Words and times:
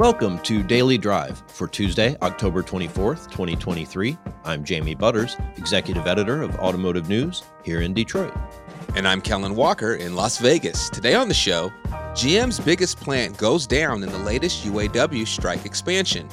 Welcome 0.00 0.38
to 0.44 0.62
Daily 0.62 0.96
Drive 0.96 1.42
for 1.46 1.68
Tuesday, 1.68 2.16
October 2.22 2.62
24th, 2.62 3.30
2023. 3.30 4.16
I'm 4.44 4.64
Jamie 4.64 4.94
Butters, 4.94 5.36
Executive 5.58 6.06
Editor 6.06 6.42
of 6.42 6.54
Automotive 6.56 7.08
News 7.10 7.42
here 7.64 7.82
in 7.82 7.92
Detroit. 7.92 8.32
And 8.96 9.06
I'm 9.06 9.20
Kellen 9.20 9.54
Walker 9.54 9.94
in 9.94 10.16
Las 10.16 10.38
Vegas. 10.38 10.90
Today 10.90 11.14
on 11.14 11.28
the 11.28 11.34
show, 11.34 11.72
GM's 12.12 12.58
biggest 12.58 12.98
plant 12.98 13.36
goes 13.38 13.64
down 13.64 14.02
in 14.02 14.10
the 14.10 14.18
latest 14.18 14.64
UAW 14.66 15.26
strike 15.28 15.64
expansion. 15.64 16.28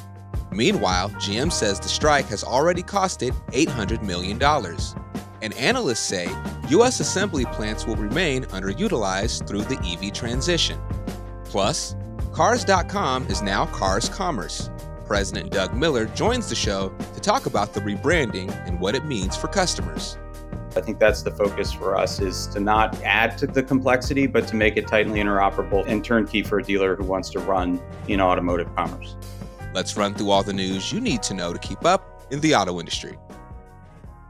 Meanwhile, 0.52 1.12
GM 1.12 1.52
says 1.52 1.80
the 1.80 1.88
strike 1.88 2.26
has 2.26 2.44
already 2.44 2.82
costed 2.82 3.34
$800 3.52 4.02
million. 4.02 4.42
And 5.44 5.54
analysts 5.54 6.00
say 6.00 6.28
U.S. 6.70 7.00
assembly 7.00 7.46
plants 7.46 7.86
will 7.86 7.96
remain 7.96 8.46
underutilized 8.46 9.48
through 9.48 9.62
the 9.62 9.78
EV 9.86 10.12
transition. 10.12 10.80
Plus, 11.46 11.96
Cars.com 12.34 13.28
is 13.28 13.44
now 13.44 13.68
Cars 13.68 14.10
Commerce. 14.10 14.72
President 15.06 15.52
Doug 15.52 15.76
Miller 15.76 16.06
joins 16.08 16.50
the 16.50 16.56
show 16.56 16.90
to 17.14 17.20
talk 17.20 17.46
about 17.46 17.74
the 17.74 17.82
rebranding 17.82 18.50
and 18.68 18.80
what 18.80 18.96
it 18.96 19.06
means 19.06 19.38
for 19.38 19.48
customers. 19.48 20.18
I 20.78 20.82
think 20.82 21.00
that's 21.00 21.24
the 21.24 21.32
focus 21.32 21.74
for 21.74 21.98
us 21.98 22.20
is 22.20 22.46
to 22.48 22.60
not 22.60 23.02
add 23.02 23.36
to 23.40 23.48
the 23.48 23.64
complexity, 23.64 24.28
but 24.28 24.48
to 24.50 24.56
make 24.56 24.78
it 24.78 24.88
tightly 24.88 25.20
interoperable 25.20 25.84
and 25.88 26.06
turnkey 26.06 26.44
for 26.44 26.60
a 26.60 26.64
dealer 26.64 26.96
who 26.96 27.04
wants 27.04 27.32
to 27.32 27.40
run 27.40 27.82
in 28.08 28.22
automotive 28.22 28.74
commerce. 28.76 29.16
Let's 29.74 29.98
run 29.98 30.14
through 30.14 30.30
all 30.30 30.44
the 30.44 30.54
news 30.54 30.94
you 30.94 31.02
need 31.02 31.24
to 31.24 31.34
know 31.34 31.52
to 31.52 31.58
keep 31.58 31.84
up 31.84 32.28
in 32.32 32.40
the 32.42 32.54
auto 32.54 32.80
industry. 32.80 33.18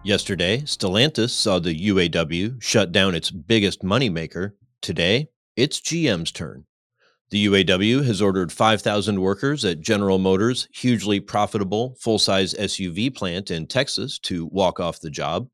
Yesterday, 0.05 0.59
Stellantis 0.61 1.31
saw 1.31 1.59
the 1.59 1.77
UAW 1.89 2.61
shut 2.63 2.93
down 2.93 3.13
its 3.13 3.29
biggest 3.29 3.81
moneymaker. 3.81 4.53
Today, 4.81 5.27
it's 5.57 5.81
GM's 5.81 6.31
turn. 6.31 6.63
The 7.29 7.45
UAW 7.47 8.05
has 8.05 8.21
ordered 8.21 8.53
5,000 8.53 9.19
workers 9.19 9.65
at 9.65 9.81
General 9.81 10.17
Motors' 10.17 10.69
hugely 10.73 11.19
profitable 11.19 11.97
full 11.99 12.19
size 12.19 12.53
SUV 12.53 13.13
plant 13.13 13.51
in 13.51 13.67
Texas 13.67 14.17
to 14.19 14.45
walk 14.45 14.79
off 14.79 15.01
the 15.01 15.09
job. 15.09 15.49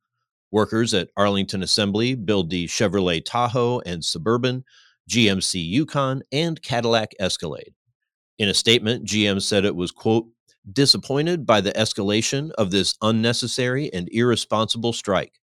Workers 0.53 0.93
at 0.93 1.09
Arlington 1.17 1.63
Assembly 1.63 2.13
build 2.13 2.51
the 2.51 2.67
Chevrolet 2.67 3.25
Tahoe 3.25 3.79
and 3.87 4.05
Suburban, 4.05 4.63
GMC 5.09 5.67
Yukon, 5.67 6.21
and 6.31 6.61
Cadillac 6.61 7.13
Escalade. 7.19 7.73
In 8.37 8.47
a 8.47 8.53
statement, 8.53 9.03
GM 9.03 9.41
said 9.41 9.65
it 9.65 9.75
was, 9.75 9.91
quote, 9.91 10.27
disappointed 10.71 11.47
by 11.47 11.59
the 11.59 11.71
escalation 11.71 12.51
of 12.51 12.69
this 12.69 12.95
unnecessary 13.01 13.91
and 13.91 14.07
irresponsible 14.11 14.93
strike. 14.93 15.39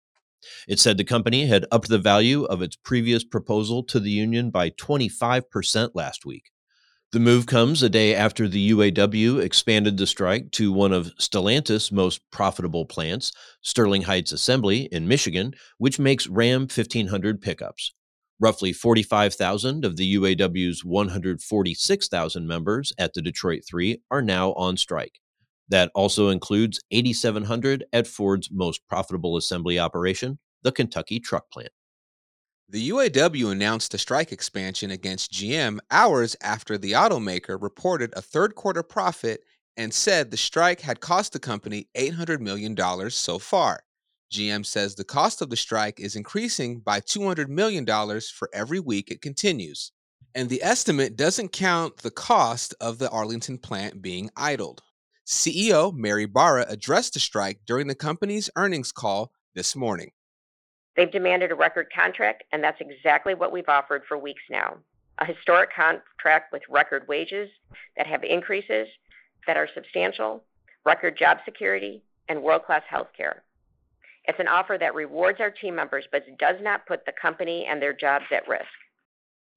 It 0.68 0.78
said 0.78 0.96
the 0.96 1.04
company 1.04 1.46
had 1.46 1.66
upped 1.72 1.88
the 1.88 1.98
value 1.98 2.44
of 2.44 2.62
its 2.62 2.76
previous 2.76 3.24
proposal 3.24 3.82
to 3.84 3.98
the 3.98 4.10
union 4.10 4.50
by 4.50 4.70
25% 4.70 5.90
last 5.94 6.24
week. 6.24 6.52
The 7.12 7.18
move 7.18 7.46
comes 7.46 7.82
a 7.82 7.88
day 7.88 8.14
after 8.14 8.46
the 8.46 8.70
UAW 8.70 9.42
expanded 9.42 9.96
the 9.96 10.06
strike 10.06 10.52
to 10.52 10.70
one 10.70 10.92
of 10.92 11.12
Stellantis' 11.18 11.90
most 11.90 12.20
profitable 12.30 12.86
plants, 12.86 13.32
Sterling 13.62 14.02
Heights 14.02 14.30
Assembly 14.30 14.82
in 14.92 15.08
Michigan, 15.08 15.54
which 15.78 15.98
makes 15.98 16.28
Ram 16.28 16.62
1500 16.62 17.42
pickups. 17.42 17.94
Roughly 18.38 18.72
45,000 18.72 19.84
of 19.84 19.96
the 19.96 20.14
UAW's 20.14 20.84
146,000 20.84 22.46
members 22.46 22.92
at 22.96 23.12
the 23.12 23.22
Detroit 23.22 23.62
3 23.68 24.00
are 24.12 24.22
now 24.22 24.52
on 24.52 24.76
strike. 24.76 25.18
That 25.68 25.90
also 25.96 26.28
includes 26.28 26.78
8,700 26.92 27.86
at 27.92 28.06
Ford's 28.06 28.50
most 28.52 28.86
profitable 28.88 29.36
assembly 29.36 29.80
operation, 29.80 30.38
the 30.62 30.70
Kentucky 30.70 31.18
Truck 31.18 31.50
Plant. 31.50 31.72
The 32.72 32.90
UAW 32.90 33.50
announced 33.50 33.94
a 33.94 33.98
strike 33.98 34.30
expansion 34.30 34.92
against 34.92 35.32
GM 35.32 35.80
hours 35.90 36.36
after 36.40 36.78
the 36.78 36.92
automaker 36.92 37.60
reported 37.60 38.12
a 38.14 38.22
third 38.22 38.54
quarter 38.54 38.84
profit 38.84 39.42
and 39.76 39.92
said 39.92 40.30
the 40.30 40.36
strike 40.36 40.80
had 40.82 41.00
cost 41.00 41.32
the 41.32 41.40
company 41.40 41.88
$800 41.96 42.38
million 42.38 42.76
so 43.10 43.40
far. 43.40 43.80
GM 44.32 44.64
says 44.64 44.94
the 44.94 45.02
cost 45.02 45.42
of 45.42 45.50
the 45.50 45.56
strike 45.56 45.98
is 45.98 46.14
increasing 46.14 46.78
by 46.78 47.00
$200 47.00 47.48
million 47.48 47.84
for 47.84 48.48
every 48.52 48.78
week 48.78 49.10
it 49.10 49.20
continues. 49.20 49.90
And 50.32 50.48
the 50.48 50.62
estimate 50.62 51.16
doesn't 51.16 51.50
count 51.50 51.96
the 51.96 52.12
cost 52.12 52.72
of 52.80 52.98
the 52.98 53.10
Arlington 53.10 53.58
plant 53.58 54.00
being 54.00 54.30
idled. 54.36 54.80
CEO 55.26 55.92
Mary 55.92 56.26
Barra 56.26 56.66
addressed 56.68 57.14
the 57.14 57.20
strike 57.20 57.62
during 57.66 57.88
the 57.88 57.96
company's 57.96 58.48
earnings 58.54 58.92
call 58.92 59.32
this 59.56 59.74
morning. 59.74 60.12
They've 61.00 61.10
demanded 61.10 61.50
a 61.50 61.54
record 61.54 61.86
contract, 61.90 62.44
and 62.52 62.62
that's 62.62 62.78
exactly 62.78 63.34
what 63.34 63.52
we've 63.52 63.70
offered 63.70 64.02
for 64.06 64.18
weeks 64.18 64.42
now. 64.50 64.76
A 65.16 65.24
historic 65.24 65.70
contract 65.74 66.52
with 66.52 66.60
record 66.68 67.08
wages 67.08 67.48
that 67.96 68.06
have 68.06 68.22
increases 68.22 68.86
that 69.46 69.56
are 69.56 69.66
substantial, 69.74 70.44
record 70.84 71.16
job 71.16 71.38
security, 71.46 72.02
and 72.28 72.42
world-class 72.42 72.82
health 72.86 73.06
care. 73.16 73.44
It's 74.26 74.38
an 74.40 74.46
offer 74.46 74.76
that 74.78 74.94
rewards 74.94 75.40
our 75.40 75.50
team 75.50 75.74
members 75.74 76.04
but 76.12 76.24
does 76.38 76.56
not 76.60 76.84
put 76.84 77.06
the 77.06 77.12
company 77.12 77.64
and 77.66 77.80
their 77.80 77.94
jobs 77.94 78.26
at 78.30 78.46
risk. 78.46 78.66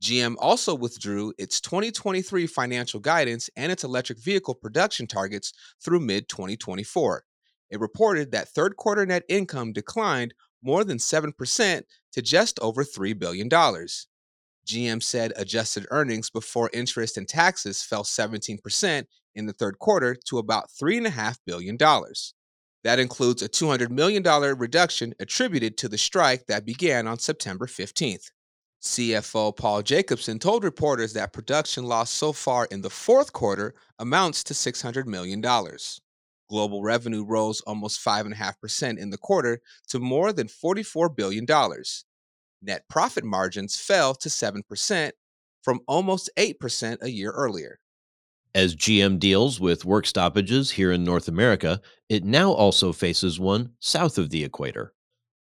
GM 0.01 0.35
also 0.39 0.73
withdrew 0.73 1.33
its 1.37 1.59
2023 1.59 2.47
financial 2.47 3.01
guidance 3.01 3.49
and 3.57 3.69
its 3.69 3.83
electric 3.83 4.17
vehicle 4.17 4.55
production 4.55 5.07
targets 5.07 5.51
through 5.83 5.99
mid 5.99 6.29
2024. 6.29 7.25
It 7.69 7.81
reported 7.81 8.31
that 8.31 8.47
third 8.47 8.77
quarter 8.77 9.05
net 9.05 9.23
income 9.27 9.73
declined 9.73 10.33
more 10.63 10.83
than 10.83 10.97
7% 10.97 11.83
to 12.13 12.21
just 12.21 12.59
over 12.59 12.83
$3 12.83 13.17
billion. 13.17 13.49
GM 13.49 15.03
said 15.03 15.33
adjusted 15.35 15.85
earnings 15.91 16.29
before 16.29 16.69
interest 16.73 17.17
and 17.17 17.27
taxes 17.27 17.83
fell 17.83 18.03
17% 18.03 19.05
in 19.35 19.45
the 19.45 19.53
third 19.53 19.77
quarter 19.79 20.15
to 20.25 20.37
about 20.37 20.69
$3.5 20.69 21.37
billion. 21.45 21.77
That 22.83 22.99
includes 22.99 23.41
a 23.41 23.49
$200 23.49 23.89
million 23.89 24.23
reduction 24.23 25.13
attributed 25.19 25.77
to 25.77 25.89
the 25.89 25.97
strike 25.97 26.45
that 26.47 26.65
began 26.65 27.07
on 27.07 27.19
September 27.19 27.65
15th. 27.65 28.29
CFO 28.81 29.55
Paul 29.55 29.81
Jacobson 29.81 30.39
told 30.39 30.65
reporters 30.65 31.13
that 31.13 31.31
production 31.31 31.85
loss 31.85 32.11
so 32.11 32.33
far 32.33 32.67
in 32.69 32.81
the 32.81 32.89
fourth 32.89 33.31
quarter 33.31 33.73
amounts 33.99 34.43
to 34.43 34.53
$600 34.53 35.05
million. 35.05 35.41
Global 36.53 36.83
revenue 36.83 37.25
rose 37.25 37.61
almost 37.61 38.05
5.5% 38.05 38.99
in 38.99 39.09
the 39.09 39.17
quarter 39.17 39.59
to 39.87 39.97
more 39.97 40.31
than 40.31 40.45
$44 40.45 41.15
billion. 41.15 41.47
Net 42.61 42.83
profit 42.87 43.23
margins 43.23 43.75
fell 43.75 44.13
to 44.13 44.29
7% 44.29 45.11
from 45.63 45.79
almost 45.87 46.29
8% 46.37 46.97
a 47.01 47.09
year 47.09 47.31
earlier. 47.31 47.79
As 48.53 48.75
GM 48.75 49.17
deals 49.17 49.59
with 49.59 49.83
work 49.83 50.05
stoppages 50.05 50.69
here 50.69 50.91
in 50.91 51.03
North 51.03 51.27
America, 51.27 51.81
it 52.07 52.23
now 52.23 52.51
also 52.51 52.93
faces 52.93 53.39
one 53.39 53.71
south 53.79 54.19
of 54.19 54.29
the 54.29 54.43
equator. 54.43 54.93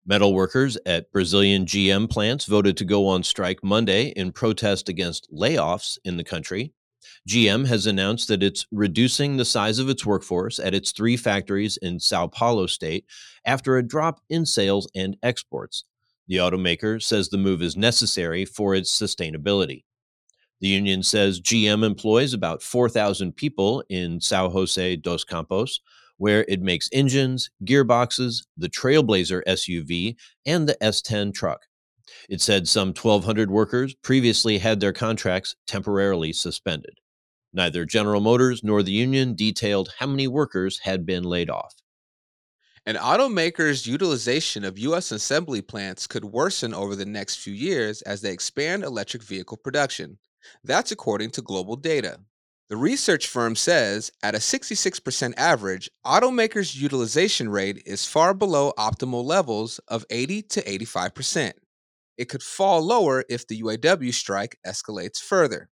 Metal 0.06 0.34
workers 0.34 0.78
at 0.86 1.10
Brazilian 1.14 1.66
GM 1.66 2.10
plants 2.10 2.44
voted 2.44 2.76
to 2.76 2.84
go 2.84 3.08
on 3.08 3.24
strike 3.24 3.64
Monday 3.64 4.08
in 4.08 4.34
protest 4.34 4.90
against 4.90 5.32
layoffs 5.32 5.98
in 6.04 6.18
the 6.18 6.26
country. 6.26 6.74
GM 7.28 7.68
has 7.68 7.86
announced 7.86 8.30
that 8.30 8.42
it's 8.42 8.66
reducing 8.72 9.36
the 9.36 9.44
size 9.44 9.80
of 9.80 9.90
its 9.90 10.06
workforce 10.06 10.60
at 10.60 10.74
its 10.74 10.94
three 10.94 11.18
factories 11.18 11.76
in 11.76 12.00
Sao 12.00 12.28
Paulo 12.28 12.68
state 12.68 13.06
after 13.44 13.76
a 13.76 13.86
drop 13.86 14.22
in 14.30 14.46
sales 14.46 14.90
and 14.96 15.18
exports. 15.22 15.84
The 16.30 16.38
automaker 16.38 17.04
says 17.04 17.28
the 17.28 17.38
move 17.38 17.62
is 17.62 17.76
necessary 17.76 18.46
for 18.46 18.74
its 18.74 18.98
sustainability. 18.98 19.84
The 20.62 20.70
union 20.70 21.04
says 21.04 21.42
GM 21.42 21.84
employs 21.84 22.34
about 22.34 22.64
4,000 22.64 23.36
people 23.36 23.84
in 23.90 24.22
Sao 24.22 24.48
Jose 24.48 24.96
dos 24.96 25.26
Campos, 25.26 25.82
where 26.16 26.46
it 26.48 26.62
makes 26.62 26.88
engines, 26.94 27.50
gearboxes, 27.66 28.46
the 28.56 28.70
Trailblazer 28.70 29.44
SUV, 29.46 30.16
and 30.46 30.68
the 30.68 30.78
S10 30.82 31.34
truck. 31.34 31.64
It 32.30 32.40
said 32.40 32.70
some 32.70 32.94
1,200 32.94 33.52
workers 33.52 33.96
previously 33.96 34.60
had 34.60 34.80
their 34.80 34.94
contracts 34.94 35.58
temporarily 35.68 36.32
suspended. 36.32 36.98
Neither 37.54 37.86
General 37.86 38.22
Motors 38.22 38.64
nor 38.64 38.84
the 38.84 38.92
union 38.92 39.36
detailed 39.36 39.94
how 40.00 40.08
many 40.08 40.28
workers 40.28 40.80
had 40.80 41.06
been 41.06 41.24
laid 41.24 41.50
off. 41.50 41.74
An 42.86 42.96
automaker's 42.96 43.86
utilization 43.86 44.64
of 44.64 44.80
U.S. 44.80 45.12
assembly 45.12 45.62
plants 45.62 46.08
could 46.08 46.24
worsen 46.24 46.74
over 46.74 46.96
the 46.96 47.06
next 47.06 47.36
few 47.36 47.54
years 47.54 48.02
as 48.04 48.22
they 48.22 48.32
expand 48.32 48.84
electric 48.84 49.24
vehicle 49.24 49.58
production. 49.58 50.20
That's 50.64 50.92
according 50.92 51.32
to 51.32 51.42
GlobalData. 51.42 52.18
The 52.70 52.78
research 52.78 53.28
firm 53.28 53.56
says 53.56 54.12
at 54.24 54.36
a 54.36 54.40
66% 54.40 55.34
average, 55.38 55.90
automakers' 56.06 56.76
utilization 56.76 57.50
rate 57.50 57.82
is 57.86 58.06
far 58.06 58.34
below 58.34 58.74
optimal 58.78 59.24
levels 59.24 59.80
of 59.88 60.06
80 60.10 60.42
to 60.44 60.62
85%. 60.64 61.54
It 62.18 62.30
could 62.30 62.44
fall 62.44 62.82
lower 62.82 63.24
if 63.30 63.48
the 63.48 63.62
UAW 63.62 64.14
strike 64.14 64.58
escalates 64.66 65.20
further. 65.20 65.70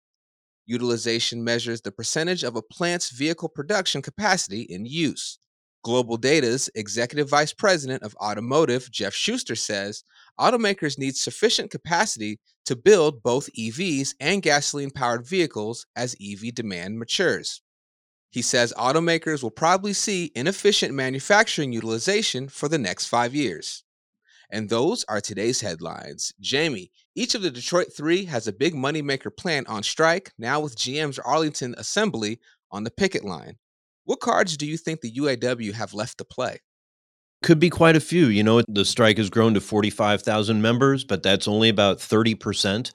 Utilization 0.66 1.44
measures 1.44 1.80
the 1.80 1.92
percentage 1.92 2.42
of 2.42 2.56
a 2.56 2.62
plant's 2.62 3.10
vehicle 3.10 3.48
production 3.48 4.00
capacity 4.00 4.62
in 4.62 4.86
use. 4.86 5.38
GlobalData's 5.84 6.70
executive 6.74 7.28
vice 7.28 7.52
president 7.52 8.02
of 8.02 8.16
automotive, 8.16 8.90
Jeff 8.90 9.12
Schuster, 9.12 9.54
says 9.54 10.02
automakers 10.40 10.98
need 10.98 11.16
sufficient 11.16 11.70
capacity 11.70 12.40
to 12.64 12.74
build 12.74 13.22
both 13.22 13.52
EVs 13.52 14.14
and 14.18 14.42
gasoline 14.42 14.90
powered 14.90 15.26
vehicles 15.26 15.86
as 15.94 16.16
EV 16.20 16.54
demand 16.54 16.98
matures. 16.98 17.60
He 18.30 18.42
says 18.42 18.72
automakers 18.76 19.42
will 19.42 19.50
probably 19.50 19.92
see 19.92 20.32
inefficient 20.34 20.94
manufacturing 20.94 21.72
utilization 21.72 22.48
for 22.48 22.68
the 22.68 22.78
next 22.78 23.06
five 23.06 23.34
years. 23.34 23.84
And 24.50 24.68
those 24.68 25.04
are 25.04 25.20
today's 25.20 25.60
headlines. 25.60 26.32
Jamie, 26.40 26.90
each 27.14 27.34
of 27.34 27.42
the 27.42 27.50
Detroit 27.50 27.88
three 27.96 28.24
has 28.24 28.46
a 28.46 28.52
big 28.52 28.74
moneymaker 28.74 29.34
plant 29.34 29.68
on 29.68 29.82
strike, 29.82 30.32
now 30.38 30.60
with 30.60 30.76
GM's 30.76 31.18
Arlington 31.18 31.74
assembly 31.78 32.40
on 32.70 32.84
the 32.84 32.90
picket 32.90 33.24
line. 33.24 33.56
What 34.04 34.20
cards 34.20 34.56
do 34.56 34.66
you 34.66 34.76
think 34.76 35.00
the 35.00 35.12
UAW 35.12 35.72
have 35.72 35.94
left 35.94 36.18
to 36.18 36.24
play? 36.24 36.58
Could 37.42 37.60
be 37.60 37.70
quite 37.70 37.96
a 37.96 38.00
few. 38.00 38.26
You 38.26 38.42
know, 38.42 38.62
the 38.68 38.84
strike 38.84 39.18
has 39.18 39.30
grown 39.30 39.54
to 39.54 39.60
45,000 39.60 40.60
members, 40.60 41.04
but 41.04 41.22
that's 41.22 41.46
only 41.46 41.68
about 41.68 41.98
30% 41.98 42.90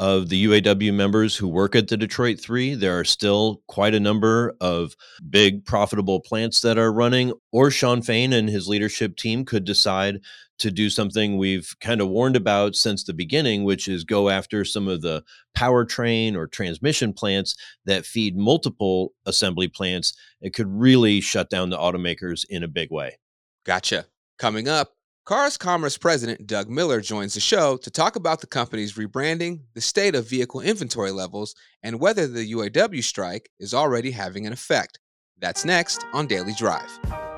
of 0.00 0.30
the 0.30 0.46
UAW 0.46 0.94
members 0.94 1.36
who 1.36 1.46
work 1.46 1.76
at 1.76 1.88
the 1.88 1.96
Detroit 1.96 2.40
3. 2.40 2.74
There 2.74 2.98
are 2.98 3.04
still 3.04 3.62
quite 3.68 3.94
a 3.94 4.00
number 4.00 4.54
of 4.58 4.96
big 5.28 5.66
profitable 5.66 6.20
plants 6.20 6.62
that 6.62 6.78
are 6.78 6.92
running, 6.92 7.34
or 7.52 7.70
Shawn 7.70 8.00
Fain 8.00 8.32
and 8.32 8.48
his 8.48 8.66
leadership 8.66 9.16
team 9.16 9.44
could 9.44 9.64
decide 9.64 10.20
to 10.60 10.70
do 10.70 10.88
something 10.88 11.36
we've 11.36 11.74
kind 11.80 12.00
of 12.00 12.08
warned 12.08 12.36
about 12.36 12.76
since 12.76 13.04
the 13.04 13.12
beginning, 13.12 13.64
which 13.64 13.88
is 13.88 14.04
go 14.04 14.28
after 14.28 14.64
some 14.64 14.88
of 14.88 15.02
the 15.02 15.24
powertrain 15.56 16.36
or 16.36 16.46
transmission 16.46 17.12
plants 17.12 17.56
that 17.84 18.06
feed 18.06 18.36
multiple 18.36 19.12
assembly 19.26 19.68
plants. 19.68 20.14
It 20.40 20.54
could 20.54 20.68
really 20.68 21.20
shut 21.20 21.50
down 21.50 21.70
the 21.70 21.78
automakers 21.78 22.44
in 22.48 22.62
a 22.62 22.68
big 22.68 22.90
way. 22.90 23.18
Gotcha. 23.64 24.06
Coming 24.38 24.68
up, 24.68 24.92
Cars 25.26 25.56
Commerce 25.56 25.96
President 25.98 26.46
Doug 26.46 26.68
Miller 26.68 27.00
joins 27.00 27.34
the 27.34 27.40
show 27.40 27.76
to 27.78 27.90
talk 27.90 28.16
about 28.16 28.40
the 28.40 28.46
company's 28.46 28.94
rebranding, 28.94 29.60
the 29.74 29.80
state 29.80 30.14
of 30.14 30.28
vehicle 30.28 30.60
inventory 30.60 31.12
levels, 31.12 31.54
and 31.82 32.00
whether 32.00 32.26
the 32.26 32.52
UAW 32.52 33.02
strike 33.02 33.50
is 33.60 33.74
already 33.74 34.10
having 34.10 34.46
an 34.46 34.52
effect. 34.52 34.98
That's 35.38 35.64
next 35.64 36.04
on 36.12 36.26
Daily 36.26 36.54
Drive. 36.54 37.29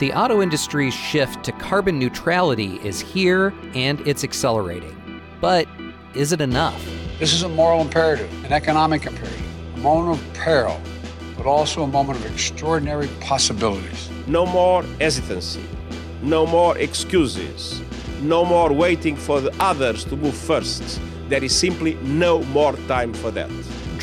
The 0.00 0.12
auto 0.12 0.42
industry's 0.42 0.92
shift 0.92 1.44
to 1.44 1.52
carbon 1.52 2.00
neutrality 2.00 2.80
is 2.82 2.98
here 2.98 3.54
and 3.74 4.00
it's 4.04 4.24
accelerating. 4.24 5.20
But 5.40 5.68
is 6.14 6.32
it 6.32 6.40
enough? 6.40 6.84
This 7.20 7.32
is 7.32 7.44
a 7.44 7.48
moral 7.48 7.80
imperative, 7.80 8.28
an 8.44 8.52
economic 8.52 9.06
imperative, 9.06 9.76
a 9.76 9.78
moment 9.78 10.18
of 10.18 10.34
peril, 10.34 10.80
but 11.36 11.46
also 11.46 11.84
a 11.84 11.86
moment 11.86 12.18
of 12.18 12.26
extraordinary 12.26 13.06
possibilities. 13.20 14.10
No 14.26 14.44
more 14.46 14.82
hesitancy, 15.00 15.64
no 16.22 16.44
more 16.44 16.76
excuses, 16.76 17.80
no 18.20 18.44
more 18.44 18.72
waiting 18.72 19.14
for 19.14 19.40
the 19.40 19.54
others 19.60 20.04
to 20.06 20.16
move 20.16 20.36
first. 20.36 21.00
There 21.28 21.44
is 21.44 21.56
simply 21.56 21.94
no 22.02 22.42
more 22.46 22.72
time 22.88 23.14
for 23.14 23.30
that. 23.30 23.48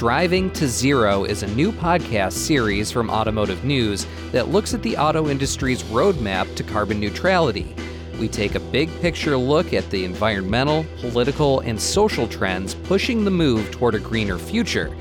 Driving 0.02 0.50
to 0.54 0.68
Zero 0.68 1.26
is 1.26 1.44
a 1.44 1.48
new 1.54 1.72
podcast 1.72 2.32
series 2.32 2.90
from 2.90 3.12
Automotive 3.12 3.64
News 3.64 4.08
that 4.32 4.48
looks 4.48 4.74
at 4.74 4.82
the 4.82 4.98
auto 4.98 5.30
industry's 5.30 5.84
roadmap 5.84 6.56
to 6.56 6.64
carbon 6.64 7.00
neutrality. 7.00 7.76
We 8.20 8.28
take 8.28 8.56
a 8.56 8.60
big 8.60 8.90
picture 9.00 9.38
look 9.38 9.74
at 9.74 9.88
the 9.92 10.04
environmental, 10.04 10.88
political, 11.02 11.60
and 11.60 11.80
social 11.80 12.28
trends 12.28 12.74
pushing 12.74 13.24
the 13.24 13.30
move 13.30 13.70
toward 13.70 13.94
a 13.94 14.00
greener 14.00 14.40
future. 14.40 14.92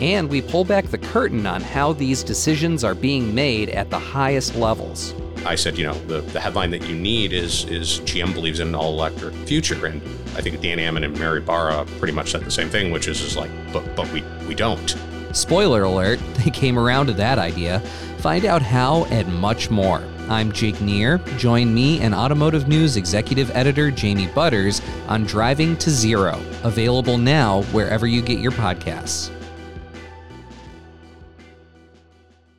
And 0.00 0.28
we 0.28 0.42
pull 0.42 0.64
back 0.64 0.86
the 0.86 0.98
curtain 0.98 1.46
on 1.46 1.60
how 1.60 1.92
these 1.92 2.24
decisions 2.24 2.82
are 2.82 2.96
being 2.96 3.32
made 3.32 3.68
at 3.68 3.90
the 3.90 3.98
highest 4.00 4.56
levels. 4.56 5.14
I 5.46 5.54
said, 5.54 5.78
you 5.78 5.84
know, 5.84 5.94
the, 6.06 6.20
the 6.20 6.40
headline 6.40 6.70
that 6.72 6.86
you 6.86 6.94
need 6.94 7.32
is 7.32 7.64
is 7.64 8.00
GM 8.00 8.34
believes 8.34 8.60
in 8.60 8.68
an 8.68 8.74
all 8.74 8.92
electric 8.92 9.34
future. 9.34 9.86
And 9.86 10.02
I 10.36 10.40
think 10.40 10.60
Dan 10.60 10.78
Ammann 10.78 11.04
and 11.04 11.18
Mary 11.18 11.40
Barra 11.40 11.84
pretty 11.98 12.12
much 12.12 12.30
said 12.30 12.42
the 12.44 12.50
same 12.50 12.68
thing, 12.68 12.90
which 12.90 13.08
is, 13.08 13.20
is 13.20 13.36
like, 13.36 13.50
but 13.72 13.96
but 13.96 14.10
we, 14.12 14.22
we 14.46 14.54
don't. 14.54 14.96
Spoiler 15.32 15.82
alert, 15.84 16.18
they 16.44 16.50
came 16.50 16.78
around 16.78 17.06
to 17.06 17.12
that 17.14 17.38
idea. 17.38 17.80
Find 18.18 18.44
out 18.44 18.62
how 18.62 19.04
and 19.06 19.32
much 19.40 19.70
more. 19.70 20.04
I'm 20.28 20.52
Jake 20.52 20.80
Neer. 20.80 21.18
Join 21.38 21.72
me 21.72 22.00
and 22.00 22.14
Automotive 22.14 22.68
News 22.68 22.96
Executive 22.96 23.50
Editor 23.56 23.90
Jamie 23.90 24.26
Butters 24.26 24.82
on 25.06 25.24
Driving 25.24 25.76
to 25.78 25.90
Zero, 25.90 26.38
available 26.64 27.16
now 27.16 27.62
wherever 27.72 28.06
you 28.06 28.20
get 28.20 28.38
your 28.38 28.52
podcasts. 28.52 29.30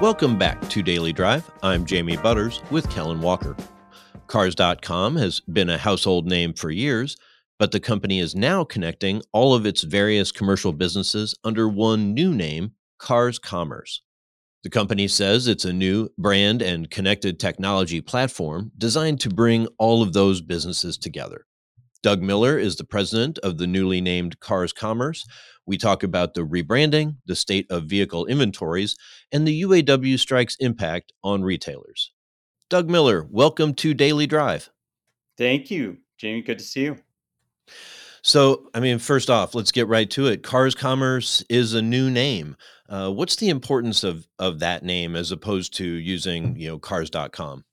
Welcome 0.00 0.36
back 0.36 0.68
to 0.70 0.82
Daily 0.82 1.12
Drive. 1.12 1.48
I'm 1.62 1.86
Jamie 1.86 2.16
Butters 2.16 2.60
with 2.70 2.90
Kellen 2.90 3.20
Walker. 3.20 3.56
Cars.com 4.26 5.16
has 5.16 5.40
been 5.40 5.70
a 5.70 5.78
household 5.78 6.26
name 6.26 6.52
for 6.52 6.70
years, 6.70 7.16
but 7.58 7.72
the 7.72 7.80
company 7.80 8.18
is 8.18 8.34
now 8.34 8.64
connecting 8.64 9.22
all 9.32 9.54
of 9.54 9.66
its 9.66 9.82
various 9.82 10.32
commercial 10.32 10.72
businesses 10.72 11.34
under 11.44 11.68
one 11.68 12.12
new 12.12 12.34
name, 12.34 12.72
Cars 12.98 13.38
Commerce. 13.38 14.02
The 14.64 14.70
company 14.70 15.08
says 15.08 15.46
it's 15.46 15.66
a 15.66 15.74
new 15.74 16.08
brand 16.16 16.62
and 16.62 16.90
connected 16.90 17.38
technology 17.38 18.00
platform 18.00 18.72
designed 18.78 19.20
to 19.20 19.28
bring 19.28 19.68
all 19.78 20.02
of 20.02 20.14
those 20.14 20.40
businesses 20.40 20.96
together. 20.96 21.44
Doug 22.02 22.22
Miller 22.22 22.58
is 22.58 22.76
the 22.76 22.84
president 22.84 23.38
of 23.40 23.58
the 23.58 23.66
newly 23.66 24.00
named 24.00 24.40
Cars 24.40 24.72
Commerce. 24.72 25.26
We 25.66 25.76
talk 25.76 26.02
about 26.02 26.32
the 26.32 26.46
rebranding, 26.46 27.16
the 27.26 27.36
state 27.36 27.66
of 27.70 27.84
vehicle 27.84 28.24
inventories, 28.24 28.96
and 29.30 29.46
the 29.46 29.62
UAW 29.64 30.18
strike's 30.18 30.56
impact 30.60 31.12
on 31.22 31.42
retailers. 31.42 32.12
Doug 32.70 32.88
Miller, 32.88 33.28
welcome 33.30 33.74
to 33.74 33.92
Daily 33.92 34.26
Drive. 34.26 34.70
Thank 35.36 35.70
you, 35.70 35.98
Jamie. 36.16 36.40
Good 36.40 36.60
to 36.60 36.64
see 36.64 36.84
you. 36.84 36.96
So, 38.24 38.68
I 38.74 38.80
mean, 38.80 38.98
first 38.98 39.30
off, 39.30 39.54
let's 39.54 39.70
get 39.70 39.86
right 39.86 40.10
to 40.10 40.26
it. 40.26 40.42
Cars 40.42 40.74
Commerce 40.74 41.44
is 41.48 41.74
a 41.74 41.82
new 41.82 42.10
name. 42.10 42.56
Uh, 42.88 43.10
what's 43.10 43.36
the 43.36 43.50
importance 43.50 44.02
of 44.02 44.26
of 44.38 44.58
that 44.58 44.82
name 44.82 45.14
as 45.14 45.30
opposed 45.30 45.74
to 45.74 45.84
using 45.84 46.56
you 46.56 46.68
know 46.68 46.78
cars.com? 46.78 47.64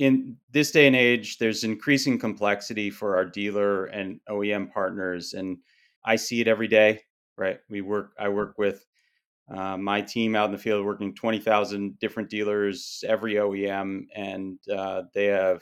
in 0.00 0.34
this 0.50 0.70
day 0.70 0.86
and 0.86 0.96
age, 0.96 1.36
there's 1.36 1.62
increasing 1.62 2.18
complexity 2.18 2.88
for 2.88 3.16
our 3.16 3.24
dealer 3.26 3.84
and 3.86 4.18
OEM 4.30 4.72
partners, 4.72 5.34
and 5.34 5.58
I 6.02 6.16
see 6.16 6.40
it 6.40 6.48
every 6.48 6.68
day. 6.68 7.02
Right, 7.36 7.60
we 7.68 7.82
work. 7.82 8.12
I 8.18 8.30
work 8.30 8.54
with 8.56 8.86
uh, 9.54 9.76
my 9.76 10.00
team 10.00 10.34
out 10.34 10.46
in 10.46 10.52
the 10.52 10.58
field, 10.58 10.86
working 10.86 11.14
twenty 11.14 11.38
thousand 11.38 11.98
different 11.98 12.30
dealers, 12.30 13.04
every 13.06 13.34
OEM, 13.34 14.06
and 14.16 14.58
uh, 14.74 15.02
they 15.12 15.26
have 15.26 15.60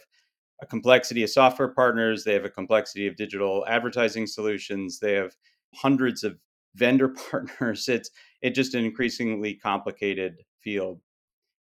a 0.61 0.67
complexity 0.67 1.23
of 1.23 1.31
software 1.31 1.69
partners. 1.69 2.25
They 2.25 2.35
have 2.35 2.45
a 2.45 2.51
complexity 2.51 3.07
of 3.07 3.17
digital 3.17 3.65
advertising 3.69 4.27
solutions. 4.27 4.99
They 4.99 5.15
have 5.15 5.35
hundreds 5.75 6.25
of 6.25 6.39
vendor 6.75 7.09
partners. 7.31 7.89
It's 7.89 8.11
it's 8.43 8.57
just 8.57 8.75
an 8.75 8.85
increasingly 8.85 9.55
complicated 9.55 10.43
field, 10.63 11.01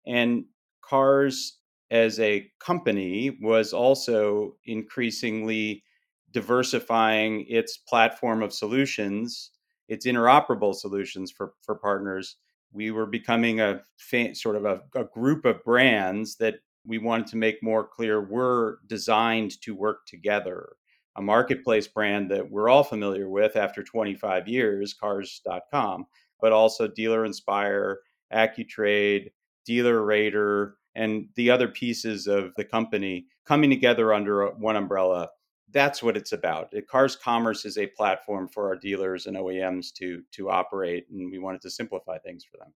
and 0.05 0.45
cars 0.81 1.59
as 1.91 2.19
a 2.19 2.49
company 2.59 3.37
was 3.41 3.73
also 3.73 4.55
increasingly 4.65 5.83
diversifying 6.31 7.45
its 7.47 7.77
platform 7.77 8.43
of 8.43 8.53
solutions, 8.53 9.51
its 9.87 10.05
interoperable 10.05 10.75
solutions 10.75 11.31
for, 11.31 11.53
for 11.61 11.75
partners. 11.75 12.37
We 12.73 12.91
were 12.91 13.05
becoming 13.05 13.61
a 13.61 13.81
fa- 13.97 14.35
sort 14.35 14.57
of 14.57 14.65
a, 14.65 14.81
a 14.95 15.05
group 15.05 15.45
of 15.45 15.63
brands 15.63 16.35
that 16.37 16.55
we 16.85 16.97
wanted 16.97 17.27
to 17.27 17.37
make 17.37 17.63
more 17.63 17.87
clear 17.87 18.21
we're 18.21 18.77
designed 18.87 19.59
to 19.61 19.75
work 19.75 20.05
together. 20.05 20.75
A 21.17 21.21
marketplace 21.21 21.87
brand 21.87 22.29
that 22.31 22.49
we're 22.49 22.69
all 22.69 22.83
familiar 22.83 23.29
with 23.29 23.55
after 23.55 23.83
25 23.83 24.47
years, 24.47 24.93
cars.com, 24.93 26.05
but 26.41 26.51
also 26.51 26.87
Dealer 26.87 27.25
Inspire, 27.25 27.99
AccuTrade, 28.33 29.31
DealerRater, 29.67 30.73
and 30.95 31.27
the 31.35 31.49
other 31.49 31.67
pieces 31.67 32.27
of 32.27 32.53
the 32.55 32.63
company 32.63 33.27
coming 33.45 33.69
together 33.69 34.13
under 34.13 34.49
uh, 34.49 34.51
one 34.51 34.75
umbrella. 34.75 35.29
That's 35.71 36.01
what 36.01 36.15
it's 36.15 36.31
about. 36.31 36.73
Cars 36.89 37.15
Commerce 37.15 37.65
is 37.65 37.77
a 37.77 37.87
platform 37.87 38.47
for 38.47 38.67
our 38.67 38.75
dealers 38.75 39.25
and 39.25 39.35
OEMs 39.35 39.93
to 39.95 40.21
to 40.31 40.49
operate, 40.49 41.07
and 41.09 41.31
we 41.31 41.39
wanted 41.39 41.61
to 41.61 41.69
simplify 41.69 42.17
things 42.19 42.45
for 42.45 42.57
them. 42.57 42.73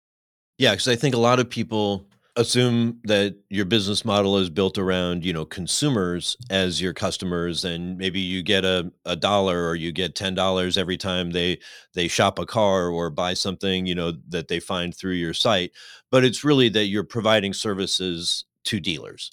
Yeah, 0.58 0.72
because 0.72 0.90
I 0.90 0.96
think 0.96 1.16
a 1.16 1.20
lot 1.20 1.40
of 1.40 1.50
people 1.50 2.08
assume 2.40 2.98
that 3.04 3.36
your 3.50 3.66
business 3.66 4.06
model 4.06 4.38
is 4.38 4.50
built 4.50 4.78
around 4.78 5.26
you 5.26 5.34
know 5.34 5.44
consumers 5.44 6.38
as 6.50 6.82
your 6.82 6.94
customers 6.94 7.66
and 7.66 7.98
maybe 7.98 8.22
you 8.22 8.42
get 8.42 8.64
a, 8.64 8.90
a 9.04 9.18
dollar 9.18 9.68
or 9.68 9.76
you 9.76 9.92
get 9.92 10.16
ten 10.16 10.34
dollars 10.34 10.78
every 10.78 10.96
time 10.96 11.32
they 11.32 11.60
they 11.96 12.08
shop 12.08 12.40
a 12.40 12.46
car 12.46 12.88
or 12.88 13.10
buy 13.10 13.34
something 13.34 13.86
you 13.86 13.94
know 13.94 14.14
that 14.30 14.48
they 14.48 14.60
find 14.60 14.96
through 14.96 15.14
your 15.14 15.34
site 15.34 15.72
but 16.12 16.24
it's 16.24 16.46
really 16.46 16.70
that 16.70 16.86
you're 16.86 17.04
providing 17.04 17.54
services 17.54 18.46
to 18.64 18.80
dealers 18.80 19.32